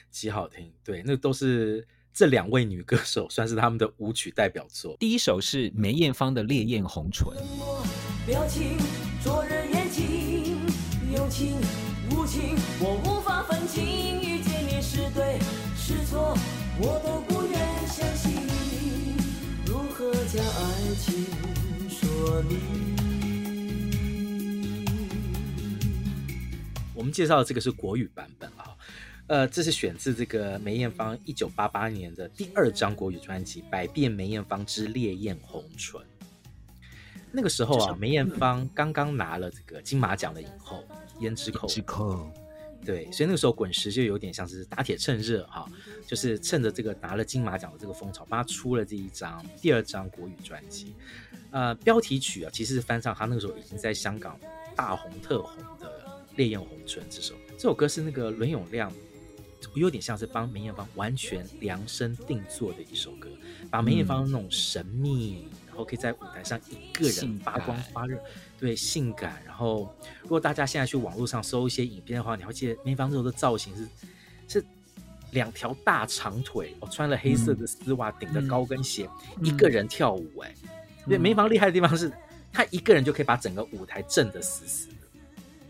[0.10, 0.72] 极好听。
[0.86, 4.96] 对，那都是这两位女歌手算是他们的舞曲代表作。
[4.98, 7.28] 第一首是梅艳芳的《烈焰红唇》。
[11.18, 11.58] 有情
[12.12, 15.40] 无情，我无法分清，遇见你是对
[15.76, 16.38] 是错，
[16.80, 18.34] 我都不愿相信。
[19.66, 21.26] 如何将爱情
[21.90, 22.60] 说明？
[26.94, 28.78] 我们介绍的这个是国语版本啊，
[29.26, 36.00] 呃，这是选自这个梅艳芳一九八八年的第二张国语专辑《百变梅艳芳之烈焰红唇》。
[37.32, 40.84] 那个时候啊，梅艳芳刚刚拿了这个金马奖的影后。
[41.20, 42.32] 胭脂扣，胭脂扣，
[42.86, 45.70] 对，所以那个时候滚石就有点像是打铁趁热哈，
[46.06, 50.96] 就是趁着这个拿了金马奖的这个风潮，帮他出了这一张第二张国语专辑。
[51.52, 54.40] 呃，标题曲啊，其实是翻唱他那个时候已经在香港
[54.76, 55.88] 大红特红的
[56.38, 57.34] 《烈焰红唇》这首。
[57.58, 58.92] 这首歌是那个伦永亮，
[59.74, 63.30] 有点像是帮梅艳芳完全量身定做的一首歌，
[63.72, 65.48] 把梅艳芳那种神秘。
[65.78, 68.18] 后可以在舞台上一个人发光发热，
[68.60, 69.42] 对，性感。
[69.46, 73.88] 然后，如果大家现在去网络上搜一些影片的话，你会记得梅芳那时候的造型是
[74.48, 74.66] 是
[75.32, 80.40] 两条大长腿，哦，穿了黑色的丝袜，顶着高跟鞋，嗯、一个人跳舞。
[80.40, 82.12] 哎、嗯，对，梅芳厉害的地方是，
[82.52, 84.96] 她一个人就可以把整个舞台震得死死的，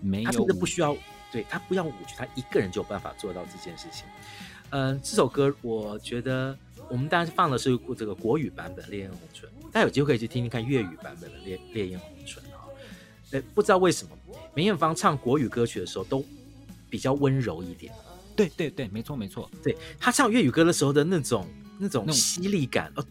[0.02, 0.96] 没有，她真的不需要，
[1.32, 4.06] 对，她不要舞曲，她一个人就有办法做到这件事情。
[4.70, 6.58] 嗯、呃，这首歌我觉得
[6.90, 9.50] 我们当然放的是这个国语版本《烈焰红唇》。
[9.78, 12.68] 大家有机会可以去听听看粤语版本的《烈烈焰红唇》哈，
[13.30, 14.10] 呃，不知道为什么
[14.56, 16.26] 梅艳芳唱国语歌曲的时候都
[16.90, 17.94] 比较温柔一点。
[18.36, 19.48] 对对对，没错没错。
[19.62, 21.48] 对，她唱粤语歌的时候的那种
[21.78, 23.06] 那种犀利感，呃，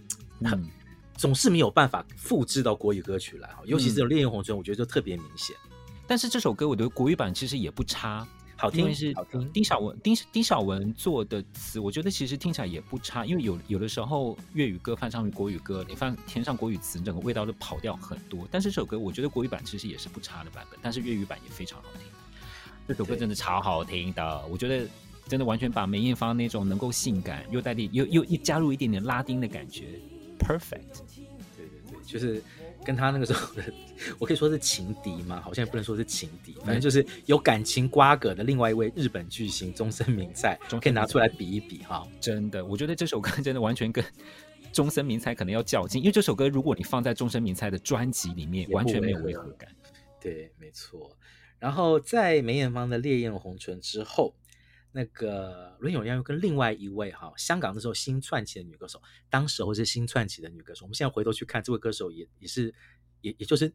[0.50, 0.68] 很
[1.16, 3.62] 总是没有办法复制到国语歌曲来哈。
[3.64, 5.54] 尤其是《烈焰红唇》，我觉得就特别明显。
[6.04, 8.26] 但是这首歌我觉得国语版其实也不差，
[8.56, 9.52] 好听是好听。
[9.52, 13.26] 丁晓文丁丁晓文做的词，我觉得其实听起来也不差。
[13.26, 18.48] 因为有有的时候粤语歌翻唱国语歌，你翻填上国语词，整个味道就跑掉很多。
[18.50, 22.02] 但是这首歌我觉得国语版其实也是不差的版本，但是粤语版也非常好听。
[22.88, 24.88] 这首歌真的超好听的，我觉得
[25.28, 30.00] 真的完全把梅艳芳那种能够性感又带点又又又加入一点点拉丁的感觉
[30.38, 31.02] ，perfect。
[31.56, 32.42] 对对对，就是
[32.86, 33.64] 跟他那个时候的，
[34.20, 42.06] 我可以说是情敌嘛，好像也不能说是情敌，反正就是有感情瓜葛的另外一位日本巨星中森明菜，可以拿出来比一比哈。
[42.20, 44.04] 真的，我觉得这首歌真的完全跟
[44.72, 49.68] 中森明菜可能要较劲，因为这首歌如果你放在中森明菜的专辑里面，完全没有违和感。
[50.20, 51.10] 对，没错。
[51.58, 54.34] 然后在梅艳芳的《烈焰红唇》之后，
[54.92, 62.74] 那个伦永亮又跟另外一位哈香港那时候新窜起的女歌手，当时候是新窜起的女歌手，我们现在回头去看这位歌手也也是
[63.20, 63.70] 也也就是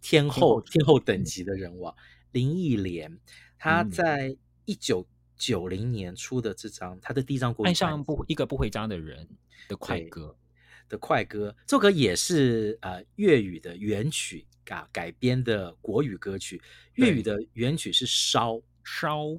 [0.00, 1.54] 天后天后等级的。
[1.54, 1.94] 人物啊，
[2.32, 3.18] 林忆莲，
[3.58, 5.06] 她在一九
[5.36, 9.28] 九零年出的这张她的第一张国语，爱上不一个不回家的人
[9.68, 10.36] 的快歌
[10.88, 14.46] 的快歌，这首歌也是呃粤语的原曲。
[14.62, 16.62] 改改编的国语歌曲，
[16.94, 18.62] 粤语的原曲是烧。
[18.82, 19.38] 烧，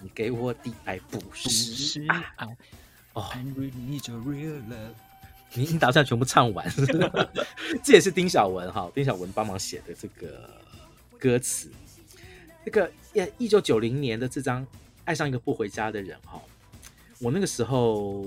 [0.00, 2.22] 你给我的爱不是爱。
[3.14, 3.26] 哦，
[5.54, 6.70] 你已经打算全部唱完，
[7.82, 10.48] 这也是丁晓文哈，丁晓文帮忙写的这个
[11.18, 11.70] 歌词。
[12.64, 12.90] 这个
[13.38, 14.64] 一九九零年的这张
[15.04, 16.40] 《爱上一个不回家的人》哈，
[17.18, 18.26] 我那个时候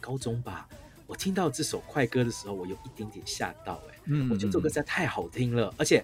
[0.00, 0.66] 高中吧，
[1.06, 6.02] 我听到这首快歌的时候，我有一点点吓到哎、欸，嗯，我觉得这首歌实在太好听了，而且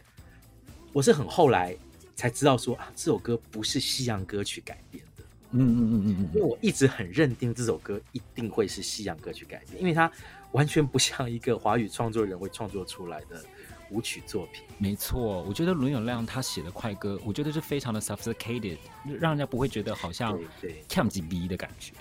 [0.93, 1.75] 我是很后来。
[2.15, 5.25] 才知道说啊，这首歌不是西洋歌曲改编的。
[5.55, 10.11] 嗯嗯嗯嗯嗯，因为我一直很认定这首歌一定会是西洋歌曲改编，因为它
[10.53, 13.45] 完全不像一个华语创作人会创作出来的
[13.91, 14.65] 舞曲作品。
[14.79, 18.79] 没错，我觉得伦永亮他写的快歌，我觉得是非常的 sophisticated，
[19.21, 21.93] 让人家不会觉得好像对 cam 几 B 的感觉。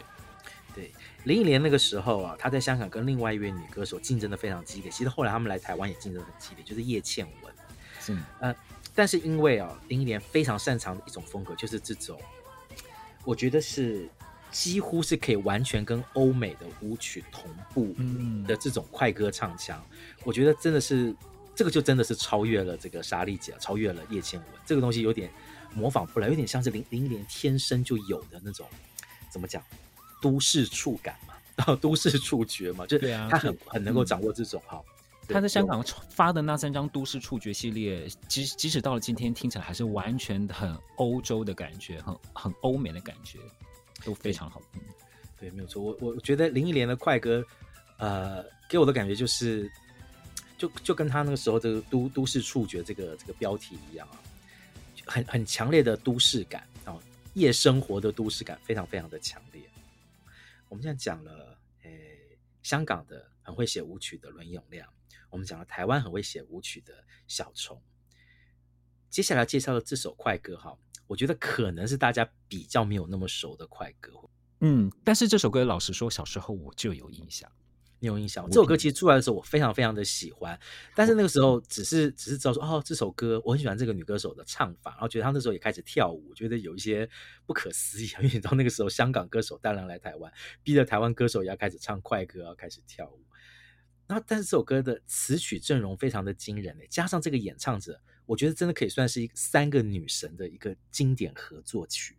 [0.74, 0.90] 对，
[1.26, 4.90] 林忆莲那个时候啊，她在香港跟另外一位女歌手竞争的非常激烈。
[4.90, 7.54] 其实后来他们来台湾也竞争很激烈，就是叶倩文。
[8.00, 8.56] 是，呃。
[8.94, 12.20] 但是因为啊，林忆莲非常擅长的一种风格，就是这种，
[13.24, 14.10] 我觉得是
[14.52, 17.96] 几乎是可以完全跟欧美的舞曲同步
[18.46, 19.82] 的这种快歌唱腔。
[19.92, 21.16] 嗯、我觉得真的是
[21.56, 24.50] 这个就真的是超越了这个莎莉姐，超越了叶倩文。
[24.66, 25.32] 这个东西有点
[25.74, 28.68] 模仿不来，有点像是林林忆莲天生就有的那种，
[29.32, 29.64] 怎么讲，
[30.22, 34.78] 都市触感嘛，然 后都市触觉嘛，就是他很很能够掌握这种哈。
[34.78, 34.92] 嗯
[35.32, 43.40] 他在香港发的那三张都市触觉系列，即即使到了今天，听起来还是完全很欧洲的感觉，很很欧美的感觉，
[44.04, 44.82] 都非常好听。
[45.40, 45.82] 对，没有错。
[45.82, 47.44] 我我觉得林忆莲的快歌，
[47.98, 49.72] 呃，给我的感觉就是，
[50.58, 54.20] 就就跟他那个时候这个都都市触觉这个这个标题一样啊，
[55.06, 56.96] 很很强烈的都市感啊，
[57.34, 59.62] 夜生活的都市感非常非常的强烈。
[60.70, 62.18] 我们现在讲了，诶，
[62.64, 64.88] 香港的很会写舞曲的伦永亮。
[65.32, 66.94] 我们讲了台湾很会写舞曲的
[67.28, 67.82] 小虫，
[69.10, 70.78] 接下来介绍的这首快歌哈，
[71.08, 74.12] 我觉得可能是大家比较没有那么熟的快歌。
[74.60, 77.52] 嗯，但是这首歌老实说，小时候我就有印象，
[78.00, 78.48] 你有印象？
[78.50, 80.60] 这首歌其实出来的时候，我非常非常的喜欢，
[80.96, 87.10] 但是那个时候只是只是知道说，哦，这首歌我很喜欢这个女歌手的唱法，然后觉得她那时候也开始跳舞，觉得有一些
[87.48, 93.26] 不可思议，因为你知道那个时候香港歌手大量来台湾，逼着台湾歌手也要开始唱快歌，要开始跳舞。
[94.12, 102.18] 那，但是这首歌的词曲阵容非常的惊人，加上这个演唱者，我觉得真的可以算是一三个女神的一个经典合作曲。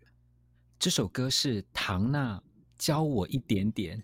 [0.78, 2.43] 这首歌是唐娜
[2.78, 4.03] 教我一点点。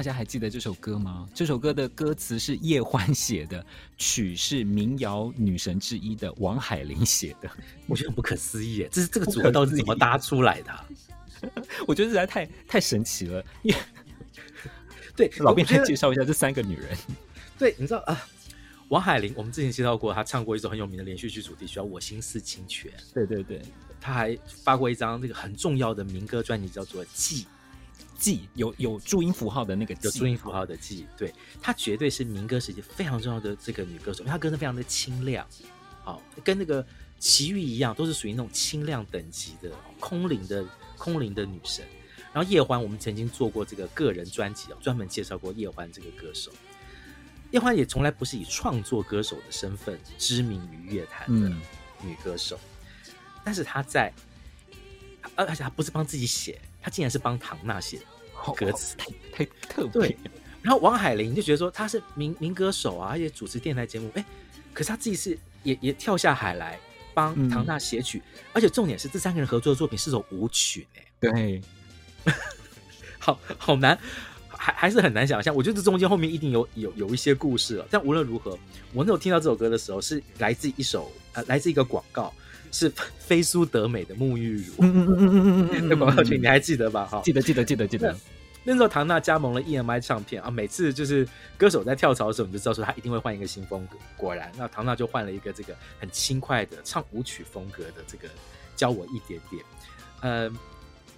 [0.00, 1.28] 大家还记得这首歌吗？
[1.34, 3.62] 这首歌的歌词是叶欢写的，
[3.98, 7.50] 曲是民谣女神之一的王海玲写的。
[7.86, 10.88] 我觉得很不可思议，这是这个组合到底是怎么搭出来的啊？
[11.86, 13.44] 我觉得实在太太神奇了。
[15.14, 16.96] 对，老编来介绍一下这三个女人。
[17.58, 18.26] 对，你知道啊，
[18.88, 22.90] 王海玲，我们之前介绍过，她唱过一首很有名的连续剧主题曲叫《我心似清泉》。
[23.12, 23.60] 对对对，
[24.00, 27.42] 她还发过一张这个很重要的民歌专辑，叫做《记》。
[28.20, 35.46] 记有有注音符号的那个，有注音符号的记，对，她绝对是民歌时期非常重要的这个女歌手，因为她歌声非常的清亮，
[36.04, 36.86] 好，跟那个
[37.18, 40.64] 齐豫一样，都是属于那种清亮等级的空灵的
[40.98, 41.84] 空灵的女神。
[42.32, 46.52] 然后叶欢，我们曾经做过这个个人专辑，专门介绍过叶欢这个歌手。
[47.50, 51.48] 叶欢也从来不是以创作歌手的身份知名于乐坛的
[52.00, 52.56] 女歌手，
[53.08, 54.12] 嗯、但是她在，
[55.34, 56.60] 而而且她不是帮自己写。
[56.80, 57.98] 他竟然是帮唐娜写
[58.56, 59.92] 歌词，太太特别。
[59.92, 60.18] 对，
[60.62, 64.24] 然后王海玲就觉得说他是民民歌手啊，而且主持电台节目，哎，
[64.72, 66.78] 可是他自己是也也跳下海来
[67.12, 71.00] 帮唐娜写曲，嗯、而且重点是这三个人合作的作品是首舞曲呢。
[71.20, 71.60] 对，
[73.18, 73.98] 好好难，
[74.48, 75.54] 还还是很难想象。
[75.54, 77.86] 我觉得这中间后面一定有有有一些故事了。
[77.90, 78.58] 但无论如何，
[78.92, 82.32] 我那时候听到这首歌的时候，是来自一首呃，来自一个广告。
[82.70, 87.06] 是飞 苏德美的沐浴乳，嗯嗯嗯嗯嗯嗯，那广告曲你还记得吧？
[87.06, 88.16] 哈，记得记得记得记得。
[88.62, 93.96] 那时候唐娜加盟了 EMI 唱片啊，每次就是歌手在跳槽的时候，你就知道说他一定会换一个新风格。
[94.18, 98.28] 果然，那唐娜就换了一个这个很轻快的唱舞曲风格的这个
[98.76, 99.64] 教我一点点。
[100.20, 100.50] 呃，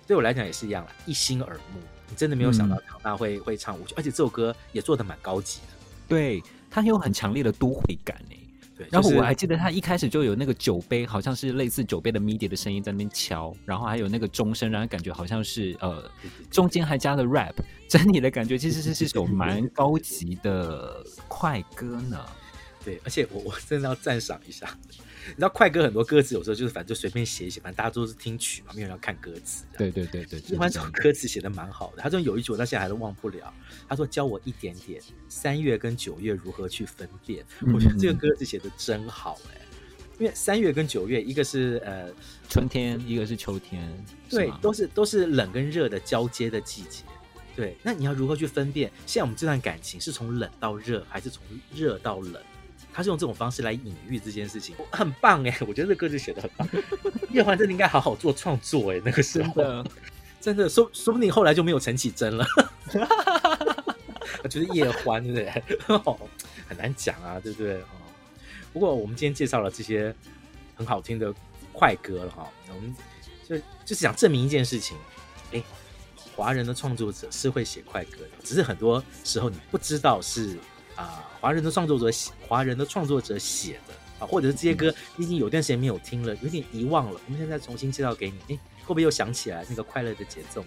[0.07, 1.81] 对我来讲也是一样啦，一心耳目。
[2.09, 5.67] 你真的没有想到唐娜会、嗯、会唱舞曲，而且这首歌也做的蛮高级的。
[6.07, 6.41] 对，
[6.71, 8.39] 它有很强烈的都会感诶。
[8.91, 16.11] 然后我还记得他一开始就有那个酒杯，好像是类似酒杯的 MIDI 的声音在那边敲，然后还有那个钟声，然后感觉好像是呃，
[16.51, 17.55] 中间还加了 rap，
[17.89, 22.19] 整体的感觉其实是是首蛮高级的快歌呢。
[22.85, 24.69] 对，而且我我真的要赞赏一下。
[25.29, 29.65] 你知道快歌很多歌词有时候就是反正就随便写一写，反正大家都是听曲嘛，没有人要看歌词。
[29.79, 32.03] 对对对对，叶欢这首歌词写的蛮好的。
[32.03, 33.53] 他说有一句我到现在还是忘不了。
[33.89, 37.45] 他说教我一点点三月跟九月如何去分辨。
[37.61, 39.61] 嗯、我觉得这个歌词写的真好哎，
[40.19, 42.09] 因为三月跟九月一个是呃
[42.49, 47.05] 春天，一个是秋天，对，都是都是冷跟热的交接的季节。
[47.55, 48.91] 对，那你要如何去分辨？
[49.07, 51.45] 现在我们这段感情是从冷到热，还是从
[51.75, 52.43] 热到冷？
[52.93, 55.57] 他是用这种方式来隐喻这件事情，很棒哎！
[55.67, 56.69] 我觉得这歌词写的很棒。
[57.33, 59.91] 叶欢真的应该好好做创作哎，那个时候真的，
[60.41, 62.47] 真的说说不定后来就没有陈绮贞了。
[64.45, 65.99] 我觉得叶欢对不对？
[66.69, 67.83] 很难讲啊，对不对？
[68.73, 70.15] 不过我们今天介绍了这些
[70.75, 71.33] 很好听的
[71.73, 72.95] 快歌了哈，我们
[73.49, 74.97] 就就是想证明一件事情，
[75.53, 75.63] 哎，
[76.35, 80.59] 华人的创作者是会写快歌的，只是很多时候你不知道是。
[81.03, 87.21] 啊，华人的创作者写，华人的创作者写的啊，或者是这些歌，已经有段时间没有听了，有点遗忘了。
[87.27, 90.65] 我们现在重新介绍给你，哎，会不会又想起来那个快乐的节奏？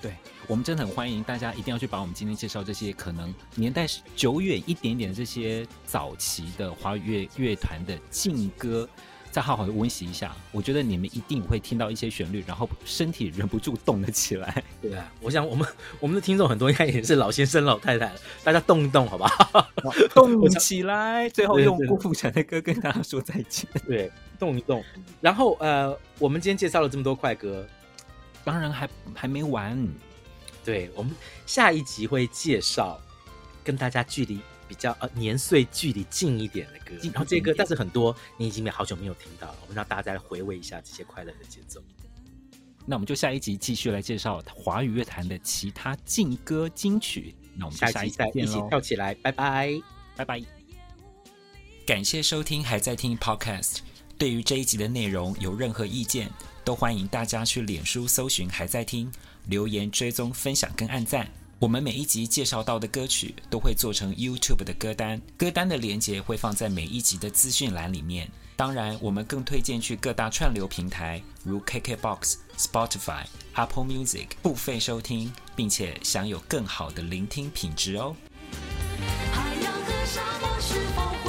[0.00, 0.14] 对，
[0.46, 8.88] 我们真的很欢迎大家一定要去把我们今天介绍这些可能年代久远一点点的这些早期的华语乐乐团的劲歌。
[9.34, 14.62] 再好好的温习一下，我觉得你们一定会听到一些旋律，然后身体忍不住动了起来。
[14.80, 15.66] 对啊，我想我们
[15.98, 19.68] 我们的听众很多应该也是老先生老太太了，大家动一动好不好？
[20.14, 23.68] 动起来，最后用郭富城的歌跟大家说再见。
[23.88, 24.08] 对，
[24.38, 24.84] 动一动。
[25.20, 27.66] 然后呃，我们今天介绍了这么多快歌，
[28.44, 29.76] 当然还还没完。
[30.64, 31.12] 对，我们
[31.44, 33.00] 下一集会介绍
[33.64, 34.38] 跟大家距离。
[34.68, 41.82] 比较呃年岁距离近一点的歌，然后这些歌，但是很多你已经没好久没有听到了，我们让大家再来回味一下这些快乐的节奏。
[42.86, 47.34] 那我们就下一集继续来介绍华语乐坛的其他劲歌金曲。
[47.56, 49.80] 那我们下一集再一起跳起来，拜拜
[50.16, 50.42] 拜拜！
[51.86, 53.78] 感谢收听还在听 Podcast。
[54.18, 56.30] 对于这一集的内容有任何意见，
[56.64, 59.10] 都欢迎大家去脸书搜寻还在听，
[59.46, 61.28] 留言追踪分享跟按赞。
[61.64, 68.30] 我们每一集介绍到的歌曲都会做成 youtube 的歌单歌单的连接会放在每一集的资讯栏里面。
[68.54, 78.14] 当然我们更推荐去各大串流平台如 kk box spotify apple music 付费收听并且享有更好的聆听品质哦。
[79.32, 81.23] 海洋和沙漠是否